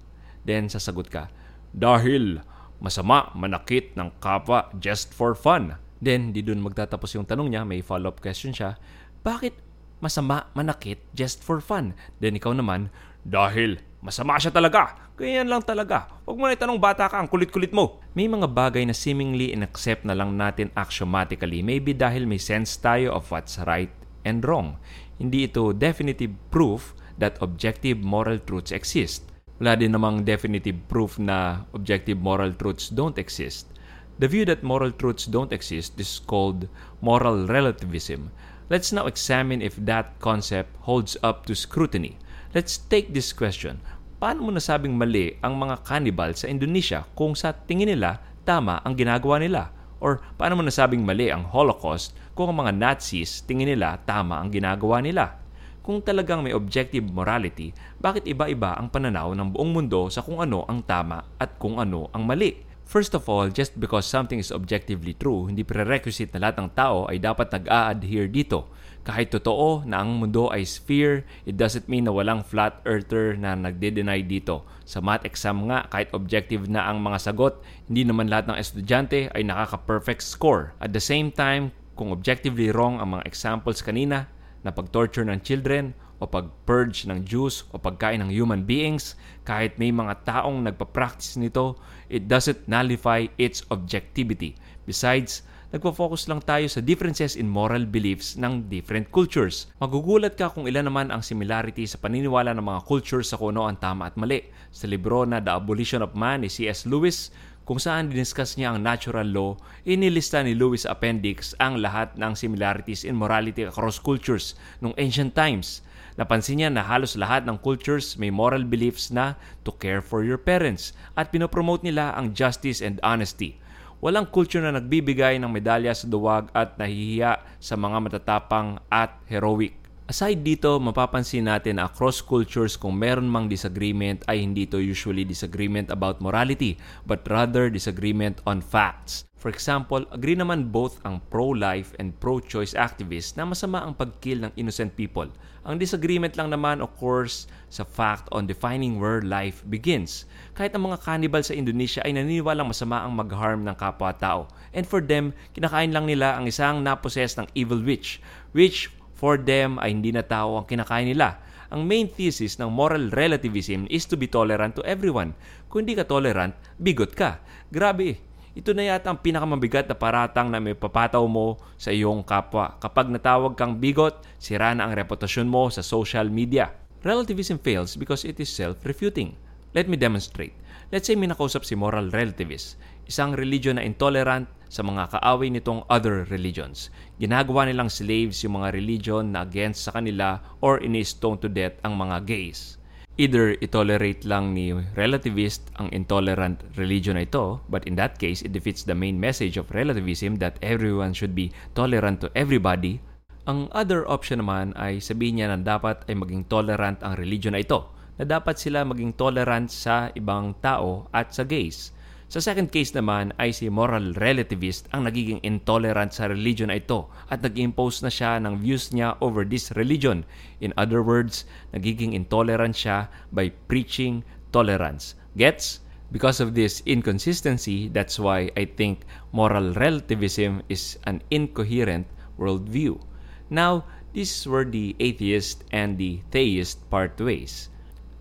Then 0.46 0.70
sasagot 0.70 1.10
ka, 1.10 1.34
Dahil 1.74 2.38
masama 2.78 3.34
manakit 3.34 3.98
ng 3.98 4.14
kapwa 4.22 4.70
just 4.78 5.10
for 5.10 5.34
fun. 5.34 5.74
Then, 5.98 6.30
di 6.30 6.46
dun 6.46 6.62
magtatapos 6.62 7.18
yung 7.18 7.26
tanong 7.26 7.50
niya, 7.50 7.66
may 7.66 7.82
follow-up 7.82 8.22
question 8.22 8.54
siya. 8.54 8.78
Bakit 9.26 9.58
masama 9.98 10.46
manakit 10.54 11.02
just 11.10 11.42
for 11.42 11.58
fun? 11.58 11.98
Then 12.22 12.38
ikaw 12.38 12.54
naman, 12.54 12.94
dahil 13.24 13.80
masama 14.04 14.36
siya 14.36 14.52
talaga. 14.52 15.00
Ganyan 15.16 15.48
lang 15.48 15.64
talaga. 15.64 16.12
Huwag 16.28 16.36
mo 16.36 16.44
na 16.46 16.54
itanong 16.54 16.78
bata 16.78 17.08
ka, 17.08 17.16
ang 17.18 17.30
kulit-kulit 17.30 17.72
mo. 17.72 18.04
May 18.12 18.28
mga 18.28 18.52
bagay 18.52 18.84
na 18.84 18.92
seemingly 18.92 19.50
inaccept 19.50 20.04
na 20.04 20.12
lang 20.12 20.36
natin 20.36 20.68
axiomatically. 20.76 21.64
Maybe 21.64 21.96
dahil 21.96 22.28
may 22.28 22.38
sense 22.38 22.76
tayo 22.76 23.16
of 23.16 23.26
what's 23.32 23.56
right 23.64 23.90
and 24.28 24.44
wrong. 24.44 24.76
Hindi 25.16 25.48
ito 25.48 25.72
definitive 25.72 26.34
proof 26.52 26.92
that 27.16 27.38
objective 27.40 28.02
moral 28.02 28.42
truths 28.42 28.74
exist. 28.74 29.30
Wala 29.62 29.78
din 29.78 29.94
namang 29.94 30.26
definitive 30.26 30.76
proof 30.90 31.16
na 31.16 31.62
objective 31.70 32.18
moral 32.18 32.50
truths 32.58 32.90
don't 32.90 33.16
exist. 33.16 33.70
The 34.18 34.26
view 34.26 34.42
that 34.50 34.66
moral 34.66 34.90
truths 34.90 35.26
don't 35.30 35.54
exist 35.54 35.98
is 35.98 36.18
called 36.18 36.66
moral 36.98 37.46
relativism. 37.46 38.34
Let's 38.66 38.90
now 38.90 39.06
examine 39.06 39.62
if 39.62 39.78
that 39.86 40.18
concept 40.18 40.74
holds 40.82 41.14
up 41.22 41.46
to 41.46 41.54
scrutiny. 41.54 42.18
Let's 42.54 42.78
take 42.78 43.10
this 43.10 43.34
question. 43.34 43.82
Paano 44.22 44.46
mo 44.46 44.54
nasabing 44.54 44.94
mali 44.94 45.34
ang 45.42 45.58
mga 45.58 45.82
cannibal 45.82 46.38
sa 46.38 46.46
Indonesia 46.46 47.02
kung 47.18 47.34
sa 47.34 47.50
tingin 47.50 47.90
nila 47.90 48.22
tama 48.46 48.78
ang 48.86 48.94
ginagawa 48.94 49.42
nila? 49.42 49.74
Or 49.98 50.22
paano 50.38 50.54
mo 50.54 50.62
nasabing 50.62 51.02
mali 51.02 51.34
ang 51.34 51.42
Holocaust 51.50 52.14
kung 52.38 52.54
ang 52.54 52.62
mga 52.62 52.78
Nazis 52.78 53.42
tingin 53.42 53.74
nila 53.74 53.98
tama 54.06 54.38
ang 54.38 54.54
ginagawa 54.54 55.02
nila? 55.02 55.34
Kung 55.82 55.98
talagang 55.98 56.46
may 56.46 56.54
objective 56.54 57.02
morality, 57.02 57.74
bakit 57.98 58.22
iba-iba 58.22 58.78
ang 58.78 58.86
pananaw 58.86 59.34
ng 59.34 59.50
buong 59.50 59.74
mundo 59.74 60.06
sa 60.06 60.22
kung 60.22 60.38
ano 60.38 60.62
ang 60.70 60.86
tama 60.86 61.26
at 61.42 61.58
kung 61.58 61.82
ano 61.82 62.06
ang 62.14 62.22
mali? 62.22 62.54
First 62.86 63.18
of 63.18 63.26
all, 63.26 63.50
just 63.50 63.74
because 63.82 64.06
something 64.06 64.38
is 64.38 64.54
objectively 64.54 65.18
true, 65.18 65.50
hindi 65.50 65.66
prerequisite 65.66 66.30
na 66.30 66.46
lahat 66.46 66.62
ng 66.62 66.70
tao 66.78 67.10
ay 67.10 67.18
dapat 67.18 67.50
nag-a-adhere 67.50 68.30
dito. 68.30 68.70
Kahit 69.04 69.36
totoo 69.36 69.84
na 69.84 70.00
ang 70.00 70.16
mundo 70.16 70.48
ay 70.48 70.64
sphere, 70.64 71.28
it 71.44 71.60
doesn't 71.60 71.92
mean 71.92 72.08
na 72.08 72.12
walang 72.16 72.40
flat 72.40 72.80
earther 72.88 73.36
na 73.36 73.52
nagde-deny 73.52 74.24
dito. 74.24 74.64
Sa 74.88 75.04
math 75.04 75.28
exam 75.28 75.68
nga, 75.68 75.84
kahit 75.92 76.08
objective 76.16 76.72
na 76.72 76.88
ang 76.88 77.04
mga 77.04 77.20
sagot, 77.20 77.60
hindi 77.84 78.08
naman 78.08 78.32
lahat 78.32 78.48
ng 78.48 78.56
estudyante 78.56 79.28
ay 79.36 79.44
nakaka-perfect 79.44 80.24
score. 80.24 80.72
At 80.80 80.96
the 80.96 81.04
same 81.04 81.28
time, 81.28 81.76
kung 82.00 82.16
objectively 82.16 82.72
wrong 82.72 82.96
ang 82.96 83.20
mga 83.20 83.28
examples 83.28 83.84
kanina, 83.84 84.24
na 84.64 84.72
pag-torture 84.72 85.28
ng 85.28 85.44
children, 85.44 85.92
o 86.22 86.24
pag-purge 86.24 87.04
ng 87.04 87.20
Jews 87.28 87.68
o 87.74 87.76
pagkain 87.76 88.24
ng 88.24 88.32
human 88.32 88.64
beings, 88.64 89.18
kahit 89.44 89.76
may 89.76 89.92
mga 89.92 90.24
taong 90.24 90.64
nagpa-practice 90.64 91.36
nito, 91.36 91.76
it 92.08 92.24
doesn't 92.30 92.64
nullify 92.64 93.28
its 93.36 93.60
objectivity. 93.68 94.56
Besides, 94.88 95.44
nagpo-focus 95.74 96.30
lang 96.30 96.38
tayo 96.38 96.70
sa 96.70 96.78
differences 96.78 97.34
in 97.34 97.50
moral 97.50 97.82
beliefs 97.82 98.38
ng 98.38 98.70
different 98.70 99.10
cultures. 99.10 99.66
Magugulat 99.82 100.38
ka 100.38 100.46
kung 100.46 100.70
ilan 100.70 100.86
naman 100.86 101.10
ang 101.10 101.18
similarity 101.18 101.82
sa 101.82 101.98
paniniwala 101.98 102.54
ng 102.54 102.62
mga 102.62 102.86
cultures 102.86 103.34
sa 103.34 103.36
kung 103.42 103.58
ano 103.58 103.66
ang 103.66 103.74
tama 103.82 104.06
at 104.06 104.14
mali. 104.14 104.46
Sa 104.70 104.86
libro 104.86 105.26
na 105.26 105.42
The 105.42 105.58
Abolition 105.58 105.98
of 106.06 106.14
Man 106.14 106.46
ni 106.46 106.48
C.S. 106.48 106.86
Lewis, 106.86 107.34
kung 107.66 107.82
saan 107.82 108.06
diniscuss 108.06 108.54
niya 108.54 108.70
ang 108.70 108.86
natural 108.86 109.26
law, 109.34 109.58
inilista 109.82 110.46
ni 110.46 110.54
Lewis 110.54 110.86
Appendix 110.86 111.58
ang 111.58 111.82
lahat 111.82 112.14
ng 112.14 112.38
similarities 112.38 113.02
in 113.02 113.18
morality 113.18 113.66
across 113.66 113.98
cultures 113.98 114.54
nung 114.78 114.94
ancient 114.94 115.34
times. 115.34 115.82
Napansin 116.14 116.62
niya 116.62 116.70
na 116.70 116.86
halos 116.86 117.18
lahat 117.18 117.42
ng 117.50 117.58
cultures 117.58 118.14
may 118.14 118.30
moral 118.30 118.62
beliefs 118.62 119.10
na 119.10 119.34
to 119.66 119.74
care 119.74 119.98
for 119.98 120.22
your 120.22 120.38
parents 120.38 120.94
at 121.18 121.34
pinopromote 121.34 121.82
nila 121.82 122.14
ang 122.14 122.30
justice 122.30 122.78
and 122.78 123.02
honesty. 123.02 123.58
Walang 124.00 124.32
culture 124.32 124.64
na 124.64 124.74
nagbibigay 124.74 125.36
ng 125.38 125.52
medalya 125.52 125.92
sa 125.92 126.08
duwag 126.08 126.48
at 126.56 126.74
nahihiya 126.80 127.44
sa 127.60 127.76
mga 127.76 127.98
matatapang 128.00 128.80
at 128.88 129.14
heroic. 129.28 129.83
Aside 130.04 130.44
dito, 130.44 130.76
mapapansin 130.76 131.48
natin 131.48 131.80
na 131.80 131.88
across 131.88 132.20
cultures 132.20 132.76
kung 132.76 132.92
meron 132.92 133.24
mang 133.24 133.48
disagreement 133.48 134.20
ay 134.28 134.44
hindi 134.44 134.68
ito 134.68 134.76
usually 134.76 135.24
disagreement 135.24 135.88
about 135.88 136.20
morality 136.20 136.76
but 137.08 137.24
rather 137.32 137.72
disagreement 137.72 138.36
on 138.44 138.60
facts. 138.60 139.24
For 139.40 139.48
example, 139.48 140.04
agree 140.12 140.36
naman 140.36 140.68
both 140.68 141.00
ang 141.08 141.24
pro-life 141.32 141.96
and 141.96 142.12
pro-choice 142.20 142.76
activists 142.76 143.40
na 143.40 143.48
masama 143.48 143.80
ang 143.80 143.96
pagkill 143.96 144.44
ng 144.44 144.52
innocent 144.60 144.92
people. 144.92 145.28
Ang 145.64 145.80
disagreement 145.80 146.36
lang 146.36 146.52
naman 146.52 146.84
of 146.84 146.92
course 147.00 147.48
sa 147.72 147.88
fact 147.88 148.28
on 148.28 148.44
defining 148.44 149.00
where 149.00 149.24
life 149.24 149.64
begins. 149.72 150.28
Kahit 150.52 150.76
ang 150.76 150.84
mga 150.84 151.00
cannibal 151.00 151.40
sa 151.40 151.56
Indonesia 151.56 152.04
ay 152.04 152.12
naniniwalang 152.12 152.68
masama 152.68 153.00
ang 153.00 153.16
mag-harm 153.16 153.64
ng 153.64 153.76
kapwa-tao. 153.76 154.52
And 154.76 154.84
for 154.84 155.00
them, 155.00 155.32
kinakain 155.56 155.96
lang 155.96 156.04
nila 156.04 156.36
ang 156.36 156.44
isang 156.44 156.84
naposes 156.84 157.40
ng 157.40 157.48
evil 157.56 157.80
witch, 157.80 158.20
which 158.52 158.92
for 159.14 159.38
them 159.40 159.78
ay 159.80 159.94
hindi 159.94 160.10
na 160.10 160.26
tao 160.26 160.58
ang 160.58 160.66
kinakain 160.66 161.08
nila. 161.08 161.40
Ang 161.72 161.88
main 161.88 162.06
thesis 162.06 162.60
ng 162.60 162.70
moral 162.70 163.10
relativism 163.10 163.88
is 163.90 164.06
to 164.06 164.14
be 164.14 164.28
tolerant 164.30 164.78
to 164.78 164.82
everyone. 164.86 165.34
Kung 165.66 165.86
hindi 165.86 165.98
ka 165.98 166.06
tolerant, 166.06 166.54
bigot 166.78 167.18
ka. 167.18 167.42
Grabe, 167.72 168.20
ito 168.54 168.70
na 168.70 168.86
yata 168.86 169.10
ang 169.10 169.18
pinakamabigat 169.18 169.90
na 169.90 169.98
paratang 169.98 170.46
na 170.46 170.62
may 170.62 170.78
papataw 170.78 171.26
mo 171.26 171.58
sa 171.74 171.90
iyong 171.90 172.22
kapwa. 172.22 172.78
Kapag 172.78 173.10
natawag 173.10 173.58
kang 173.58 173.82
bigot, 173.82 174.22
sira 174.38 174.70
na 174.70 174.86
ang 174.86 174.94
reputasyon 174.94 175.50
mo 175.50 175.66
sa 175.74 175.82
social 175.82 176.30
media. 176.30 176.70
Relativism 177.02 177.58
fails 177.58 177.98
because 177.98 178.22
it 178.22 178.38
is 178.38 178.46
self-refuting. 178.54 179.34
Let 179.74 179.90
me 179.90 179.98
demonstrate. 179.98 180.54
Let's 180.94 181.10
say 181.10 181.18
may 181.18 181.26
nakausap 181.26 181.66
si 181.66 181.74
moral 181.74 182.14
relativist, 182.14 182.78
isang 183.10 183.34
religion 183.34 183.82
na 183.82 183.82
intolerant 183.82 184.46
sa 184.74 184.82
mga 184.82 185.14
kaaway 185.14 185.54
nitong 185.54 185.86
other 185.86 186.26
religions. 186.34 186.90
Ginagawa 187.22 187.70
nilang 187.70 187.86
slaves 187.86 188.42
yung 188.42 188.58
mga 188.58 188.74
religion 188.74 189.30
na 189.30 189.46
against 189.46 189.86
sa 189.86 189.94
kanila 189.94 190.42
or 190.58 190.82
ini-stone 190.82 191.38
to 191.38 191.46
death 191.46 191.78
ang 191.86 191.94
mga 191.94 192.26
gays. 192.26 192.82
Either 193.14 193.54
itolerate 193.62 194.26
lang 194.26 194.58
ni 194.58 194.74
relativist 194.98 195.70
ang 195.78 195.86
intolerant 195.94 196.58
religion 196.74 197.14
na 197.14 197.22
ito, 197.22 197.62
but 197.70 197.86
in 197.86 197.94
that 197.94 198.18
case, 198.18 198.42
it 198.42 198.50
defeats 198.50 198.82
the 198.82 198.98
main 198.98 199.14
message 199.14 199.54
of 199.54 199.70
relativism 199.70 200.42
that 200.42 200.58
everyone 200.66 201.14
should 201.14 201.30
be 201.30 201.54
tolerant 201.78 202.18
to 202.18 202.26
everybody. 202.34 202.98
Ang 203.46 203.70
other 203.70 204.02
option 204.10 204.42
naman 204.42 204.74
ay 204.74 204.98
sabihin 204.98 205.38
niya 205.38 205.54
na 205.54 205.62
dapat 205.62 206.02
ay 206.10 206.18
maging 206.18 206.42
tolerant 206.50 206.98
ang 207.06 207.14
religion 207.14 207.54
na 207.54 207.62
ito, 207.62 207.86
na 208.18 208.26
dapat 208.26 208.58
sila 208.58 208.82
maging 208.82 209.14
tolerant 209.14 209.70
sa 209.70 210.10
ibang 210.18 210.50
tao 210.58 211.06
at 211.14 211.30
sa 211.30 211.46
gays. 211.46 211.93
Sa 212.32 212.40
second 212.40 212.72
case 212.72 212.96
naman 212.96 213.36
ay 213.36 213.52
si 213.52 213.68
moral 213.68 214.16
relativist 214.16 214.88
ang 214.96 215.04
nagiging 215.04 215.44
intolerant 215.44 216.08
sa 216.08 216.24
religion 216.24 216.72
na 216.72 216.80
ito 216.80 217.04
at 217.28 217.44
nag-impose 217.44 218.00
na 218.00 218.08
siya 218.08 218.40
ng 218.40 218.64
views 218.64 218.96
niya 218.96 219.20
over 219.20 219.44
this 219.44 219.68
religion. 219.76 220.24
In 220.64 220.72
other 220.80 221.04
words, 221.04 221.44
nagiging 221.76 222.16
intolerant 222.16 222.72
siya 222.80 223.12
by 223.28 223.52
preaching 223.68 224.24
tolerance. 224.56 225.20
Gets? 225.36 225.84
Because 226.08 226.40
of 226.40 226.56
this 226.56 226.80
inconsistency, 226.88 227.92
that's 227.92 228.16
why 228.16 228.48
I 228.56 228.72
think 228.72 229.04
moral 229.28 229.76
relativism 229.76 230.64
is 230.72 230.96
an 231.04 231.20
incoherent 231.28 232.08
worldview. 232.40 233.04
Now, 233.52 233.84
this 234.16 234.32
is 234.32 234.48
where 234.48 234.64
the 234.64 234.96
atheist 234.96 235.64
and 235.76 235.98
the 235.98 236.24
theist 236.32 236.88
part 236.88 237.20
ways. 237.20 237.68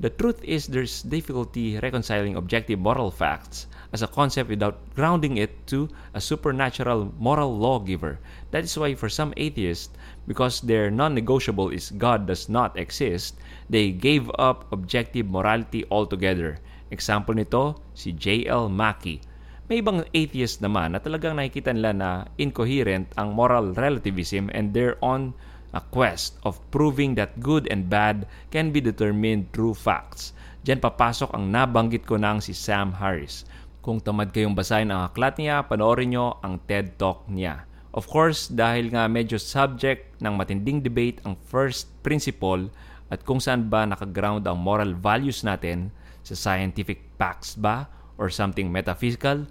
The 0.01 0.11
truth 0.11 0.43
is 0.43 0.67
there's 0.67 1.07
difficulty 1.07 1.79
reconciling 1.79 2.35
objective 2.35 2.83
moral 2.83 3.07
facts 3.07 3.71
as 3.93 4.01
a 4.01 4.09
concept 4.09 4.49
without 4.49 4.81
grounding 4.97 5.37
it 5.37 5.53
to 5.69 5.87
a 6.13 6.19
supernatural 6.19 7.13
moral 7.21 7.53
lawgiver. 7.53 8.19
That 8.49 8.65
is 8.65 8.75
why 8.75 8.97
for 8.97 9.07
some 9.07 9.33
atheists, 9.37 9.93
because 10.25 10.59
their 10.65 10.89
non-negotiable 10.89 11.69
is 11.69 11.93
God 11.95 12.25
does 12.25 12.49
not 12.49 12.75
exist, 12.75 13.37
they 13.69 13.93
gave 13.93 14.33
up 14.41 14.65
objective 14.73 15.29
morality 15.29 15.85
altogether. 15.93 16.57
Example 16.89 17.37
nito, 17.37 17.77
si 17.93 18.11
J.L. 18.11 18.67
Mackie. 18.67 19.21
May 19.69 19.79
ibang 19.79 20.03
atheist 20.11 20.59
naman 20.59 20.91
na 20.91 20.99
talagang 20.99 21.39
nakikita 21.39 21.71
nila 21.71 21.93
na 21.95 22.09
incoherent 22.35 23.07
ang 23.15 23.31
moral 23.31 23.71
relativism 23.77 24.51
and 24.51 24.75
they're 24.75 24.99
on 24.99 25.31
a 25.73 25.81
quest 25.93 26.37
of 26.45 26.61
proving 26.69 27.15
that 27.15 27.39
good 27.41 27.65
and 27.71 27.89
bad 27.89 28.29
can 28.53 28.69
be 28.69 28.77
determined 28.77 29.49
through 29.55 29.73
facts. 29.73 30.33
Diyan 30.63 30.79
papasok 30.79 31.33
ang 31.33 31.49
nabanggit 31.49 32.05
ko 32.05 32.15
nang 32.15 32.39
si 32.39 32.53
Sam 32.53 32.93
Harris. 32.95 33.43
Kung 33.83 33.99
tamad 33.99 34.31
kayong 34.31 34.55
basahin 34.55 34.95
ang 34.95 35.11
aklat 35.11 35.35
niya, 35.35 35.67
panoorin 35.67 36.15
nyo 36.15 36.39
ang 36.39 36.55
TED 36.63 36.95
Talk 36.95 37.27
niya. 37.27 37.67
Of 37.91 38.07
course, 38.07 38.47
dahil 38.47 38.87
nga 38.87 39.11
medyo 39.11 39.35
subject 39.35 40.23
ng 40.23 40.39
matinding 40.39 40.79
debate 40.79 41.19
ang 41.27 41.35
first 41.51 41.91
principle 41.99 42.71
at 43.11 43.27
kung 43.27 43.43
saan 43.43 43.67
ba 43.67 43.83
nakaground 43.83 44.47
ang 44.47 44.63
moral 44.63 44.95
values 44.95 45.43
natin, 45.43 45.91
sa 46.23 46.31
scientific 46.31 47.03
facts 47.19 47.59
ba 47.59 47.91
or 48.15 48.31
something 48.31 48.71
metaphysical, 48.71 49.43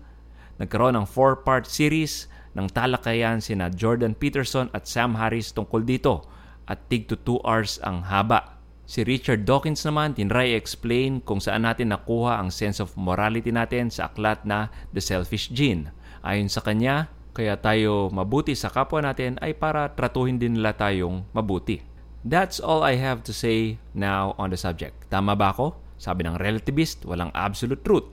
nagkaroon 0.56 0.96
ng 0.96 1.04
four-part 1.04 1.68
series 1.68 2.24
ng 2.56 2.72
talakayan 2.72 3.36
sina 3.36 3.68
Jordan 3.68 4.16
Peterson 4.16 4.72
at 4.72 4.88
Sam 4.88 5.12
Harris 5.12 5.52
tungkol 5.52 5.84
dito 5.84 6.24
at 6.64 6.80
tig 6.88 7.04
to 7.04 7.20
2 7.20 7.44
hours 7.44 7.76
ang 7.84 8.00
haba. 8.00 8.61
Si 8.92 9.08
Richard 9.08 9.48
Dawkins 9.48 9.88
naman 9.88 10.12
tinry 10.12 10.52
explain 10.52 11.24
kung 11.24 11.40
saan 11.40 11.64
natin 11.64 11.96
nakuha 11.96 12.36
ang 12.36 12.52
sense 12.52 12.76
of 12.76 12.92
morality 12.92 13.48
natin 13.48 13.88
sa 13.88 14.12
aklat 14.12 14.44
na 14.44 14.68
The 14.92 15.00
Selfish 15.00 15.48
Gene. 15.48 15.88
Ayon 16.20 16.52
sa 16.52 16.60
kanya, 16.60 17.08
kaya 17.32 17.56
tayo 17.56 18.12
mabuti 18.12 18.52
sa 18.52 18.68
kapwa 18.68 19.00
natin 19.00 19.40
ay 19.40 19.56
para 19.56 19.88
tratuhin 19.96 20.36
din 20.36 20.60
nila 20.60 20.76
tayong 20.76 21.24
mabuti. 21.32 21.80
That's 22.20 22.60
all 22.60 22.84
I 22.84 23.00
have 23.00 23.24
to 23.24 23.32
say 23.32 23.80
now 23.96 24.36
on 24.36 24.52
the 24.52 24.60
subject. 24.60 25.08
Tama 25.08 25.40
ba 25.40 25.56
ako? 25.56 25.72
Sabi 25.96 26.28
ng 26.28 26.36
relativist, 26.36 27.08
walang 27.08 27.32
absolute 27.32 27.80
truth. 27.88 28.12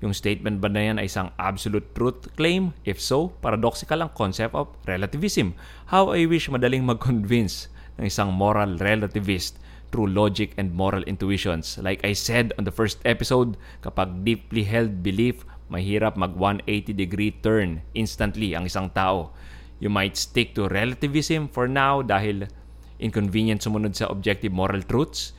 Yung 0.00 0.16
statement 0.16 0.64
ba 0.64 0.72
na 0.72 0.80
yan 0.80 0.96
ay 0.96 1.12
isang 1.12 1.28
absolute 1.36 1.92
truth 1.92 2.32
claim? 2.40 2.72
If 2.88 3.04
so, 3.04 3.36
paradoxical 3.44 4.00
ang 4.00 4.16
concept 4.16 4.56
of 4.56 4.72
relativism. 4.88 5.52
How 5.92 6.16
I 6.16 6.24
wish 6.24 6.48
madaling 6.48 6.88
mag-convince 6.88 7.68
ng 8.00 8.08
isang 8.08 8.32
moral 8.32 8.80
relativist 8.80 9.60
through 9.90 10.10
logic 10.10 10.52
and 10.56 10.74
moral 10.74 11.02
intuitions. 11.04 11.78
Like 11.78 12.04
I 12.04 12.12
said 12.12 12.52
on 12.58 12.64
the 12.64 12.74
first 12.74 12.98
episode, 13.04 13.56
kapag 13.82 14.24
deeply 14.26 14.64
held 14.64 15.02
belief, 15.02 15.46
mahirap 15.70 16.14
mag 16.14 16.34
180 16.38 16.94
degree 16.94 17.34
turn 17.42 17.82
instantly 17.94 18.54
ang 18.54 18.66
isang 18.66 18.90
tao. 18.94 19.34
You 19.82 19.92
might 19.92 20.16
stick 20.16 20.56
to 20.56 20.70
relativism 20.72 21.52
for 21.52 21.68
now 21.68 22.00
dahil 22.00 22.48
inconvenient 22.96 23.60
sumunod 23.60 23.92
sa 23.92 24.08
objective 24.08 24.54
moral 24.54 24.80
truths. 24.80 25.36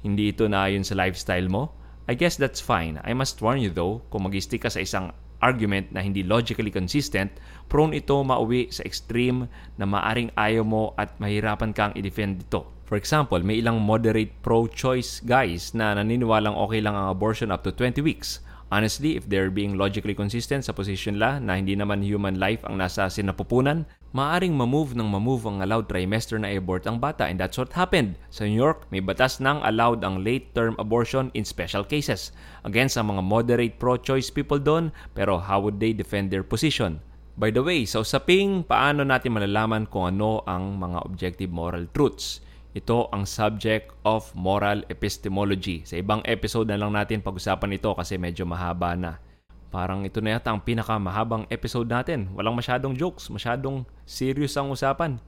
Hindi 0.00 0.30
ito 0.30 0.46
na 0.46 0.70
ayon 0.70 0.86
sa 0.86 0.94
lifestyle 0.96 1.50
mo. 1.50 1.74
I 2.06 2.14
guess 2.14 2.38
that's 2.38 2.62
fine. 2.62 2.98
I 3.02 3.14
must 3.14 3.42
warn 3.42 3.62
you 3.62 3.70
though, 3.70 4.02
kung 4.10 4.26
mag-stick 4.26 4.66
ka 4.66 4.70
sa 4.70 4.82
isang 4.82 5.14
argument 5.40 5.88
na 5.90 6.04
hindi 6.04 6.22
logically 6.22 6.70
consistent, 6.70 7.32
prone 7.66 7.96
ito 7.96 8.20
mauwi 8.20 8.68
sa 8.70 8.84
extreme 8.84 9.48
na 9.80 9.88
maaring 9.88 10.30
ayaw 10.36 10.64
mo 10.64 10.84
at 11.00 11.16
mahirapan 11.18 11.72
kang 11.72 11.92
i-defend 11.96 12.44
ito. 12.46 12.68
For 12.90 12.98
example, 12.98 13.38
may 13.46 13.62
ilang 13.62 13.78
moderate 13.86 14.34
pro-choice 14.42 15.22
guys 15.22 15.78
na 15.78 15.94
naniniwalang 15.94 16.58
okay 16.58 16.82
lang 16.82 16.98
ang 16.98 17.14
abortion 17.14 17.54
up 17.54 17.62
to 17.62 17.70
20 17.70 18.02
weeks. 18.02 18.42
Honestly, 18.66 19.14
if 19.14 19.30
they're 19.30 19.46
being 19.46 19.78
logically 19.78 20.10
consistent 20.10 20.66
sa 20.66 20.74
position 20.74 21.14
la 21.14 21.38
na 21.38 21.54
hindi 21.54 21.78
naman 21.78 22.02
human 22.02 22.42
life 22.42 22.66
ang 22.66 22.82
nasa 22.82 23.06
sinapupunan, 23.06 23.86
maaring 24.10 24.50
mamove 24.58 24.98
ng 24.98 25.06
mamove 25.06 25.46
ang 25.46 25.62
allowed 25.62 25.86
trimester 25.86 26.34
na 26.34 26.50
abort 26.50 26.82
ang 26.90 26.98
bata 26.98 27.30
and 27.30 27.38
that's 27.38 27.54
what 27.54 27.70
happened. 27.78 28.18
Sa 28.34 28.42
New 28.42 28.58
York, 28.58 28.90
may 28.90 28.98
batas 28.98 29.38
nang 29.38 29.62
allowed 29.62 30.02
ang 30.02 30.26
late-term 30.26 30.74
abortion 30.82 31.30
in 31.38 31.46
special 31.46 31.86
cases. 31.86 32.34
Against 32.66 32.98
ang 32.98 33.14
mga 33.14 33.22
moderate 33.22 33.78
pro-choice 33.78 34.34
people 34.34 34.58
doon, 34.58 34.90
pero 35.14 35.38
how 35.38 35.62
would 35.62 35.78
they 35.78 35.94
defend 35.94 36.34
their 36.34 36.42
position? 36.42 36.98
By 37.38 37.54
the 37.54 37.62
way, 37.62 37.86
sa 37.86 38.02
usaping 38.02 38.66
paano 38.66 39.06
natin 39.06 39.38
malalaman 39.38 39.86
kung 39.86 40.10
ano 40.10 40.42
ang 40.42 40.74
mga 40.74 41.06
objective 41.06 41.54
moral 41.54 41.86
truths. 41.94 42.42
Ito 42.70 43.10
ang 43.10 43.26
subject 43.26 43.90
of 44.06 44.30
moral 44.38 44.86
epistemology. 44.86 45.82
Sa 45.82 45.98
ibang 45.98 46.22
episode 46.22 46.70
na 46.70 46.78
lang 46.78 46.94
natin 46.94 47.18
pag-usapan 47.18 47.74
ito 47.74 47.90
kasi 47.98 48.14
medyo 48.14 48.46
mahaba 48.46 48.94
na. 48.94 49.18
Parang 49.74 50.06
ito 50.06 50.22
na 50.22 50.38
yata 50.38 50.54
ang 50.54 50.62
pinakamahabang 50.62 51.50
episode 51.50 51.90
natin. 51.90 52.30
Walang 52.30 52.54
masyadong 52.54 52.94
jokes, 52.94 53.26
masyadong 53.26 53.82
serious 54.06 54.54
ang 54.54 54.70
usapan. 54.70 55.18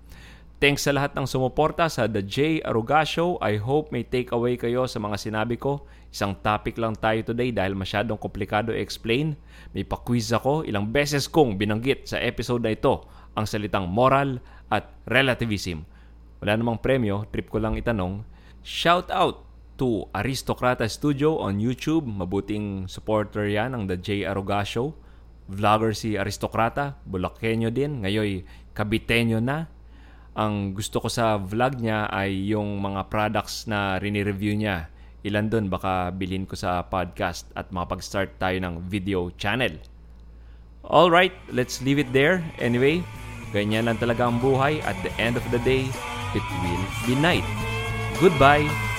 Thanks 0.63 0.87
sa 0.87 0.95
lahat 0.95 1.19
ng 1.19 1.27
sumuporta 1.27 1.91
sa 1.91 2.07
The 2.07 2.23
J. 2.23 2.63
Aruga 2.63 3.03
Show. 3.03 3.43
I 3.43 3.59
hope 3.59 3.91
may 3.91 4.07
take 4.07 4.31
away 4.31 4.55
kayo 4.55 4.87
sa 4.87 5.03
mga 5.03 5.19
sinabi 5.19 5.59
ko. 5.59 5.83
Isang 6.15 6.39
topic 6.39 6.79
lang 6.79 6.95
tayo 6.95 7.27
today 7.27 7.51
dahil 7.51 7.75
masyadong 7.75 8.23
komplikado 8.23 8.71
i-explain. 8.71 9.35
May 9.75 9.83
pa-quiz 9.83 10.31
ako. 10.31 10.63
Ilang 10.63 10.95
beses 10.95 11.27
kong 11.27 11.59
binanggit 11.59 12.07
sa 12.07 12.23
episode 12.23 12.63
na 12.63 12.79
ito 12.79 13.03
ang 13.35 13.51
salitang 13.51 13.91
moral 13.91 14.39
at 14.71 14.95
relativism. 15.11 15.83
Wala 16.43 16.59
namang 16.59 16.83
premyo, 16.83 17.31
trip 17.31 17.47
ko 17.47 17.63
lang 17.63 17.79
itanong. 17.79 18.27
Shout 18.67 19.15
out 19.15 19.47
to 19.79 20.11
Aristocrata 20.11 20.91
Studio 20.91 21.39
on 21.39 21.63
YouTube. 21.63 22.03
Mabuting 22.03 22.91
supporter 22.91 23.47
yan 23.47 23.79
ng 23.79 23.87
The 23.87 23.95
J. 23.95 24.09
Aruga 24.27 24.67
Show. 24.67 24.91
Vlogger 25.47 25.95
si 25.95 26.19
Aristocrata, 26.19 26.99
Bulakenyo 27.07 27.71
din. 27.71 28.03
Ngayon, 28.03 28.43
Kabitenyo 28.75 29.39
na. 29.39 29.71
Ang 30.33 30.73
gusto 30.73 30.99
ko 30.99 31.07
sa 31.07 31.37
vlog 31.39 31.79
niya 31.79 32.09
ay 32.09 32.51
yung 32.51 32.81
mga 32.81 33.07
products 33.13 33.69
na 33.71 34.01
rini-review 34.03 34.59
niya. 34.59 34.89
Ilan 35.23 35.47
doon 35.47 35.71
baka 35.71 36.11
bilhin 36.11 36.49
ko 36.49 36.59
sa 36.59 36.83
podcast 36.83 37.47
at 37.55 37.71
makapag-start 37.71 38.43
tayo 38.43 38.59
ng 38.59 38.83
video 38.91 39.31
channel. 39.39 39.79
Alright, 40.83 41.37
let's 41.55 41.79
leave 41.85 42.03
it 42.03 42.11
there. 42.11 42.43
Anyway, 42.59 43.07
ganyan 43.55 43.87
lang 43.87 44.01
talaga 44.03 44.27
ang 44.27 44.43
buhay. 44.43 44.83
At 44.83 44.99
the 45.07 45.13
end 45.23 45.39
of 45.39 45.47
the 45.55 45.63
day, 45.63 45.87
it 46.35 46.43
will 46.63 47.07
be 47.07 47.15
night. 47.15 47.45
Goodbye. 48.21 48.92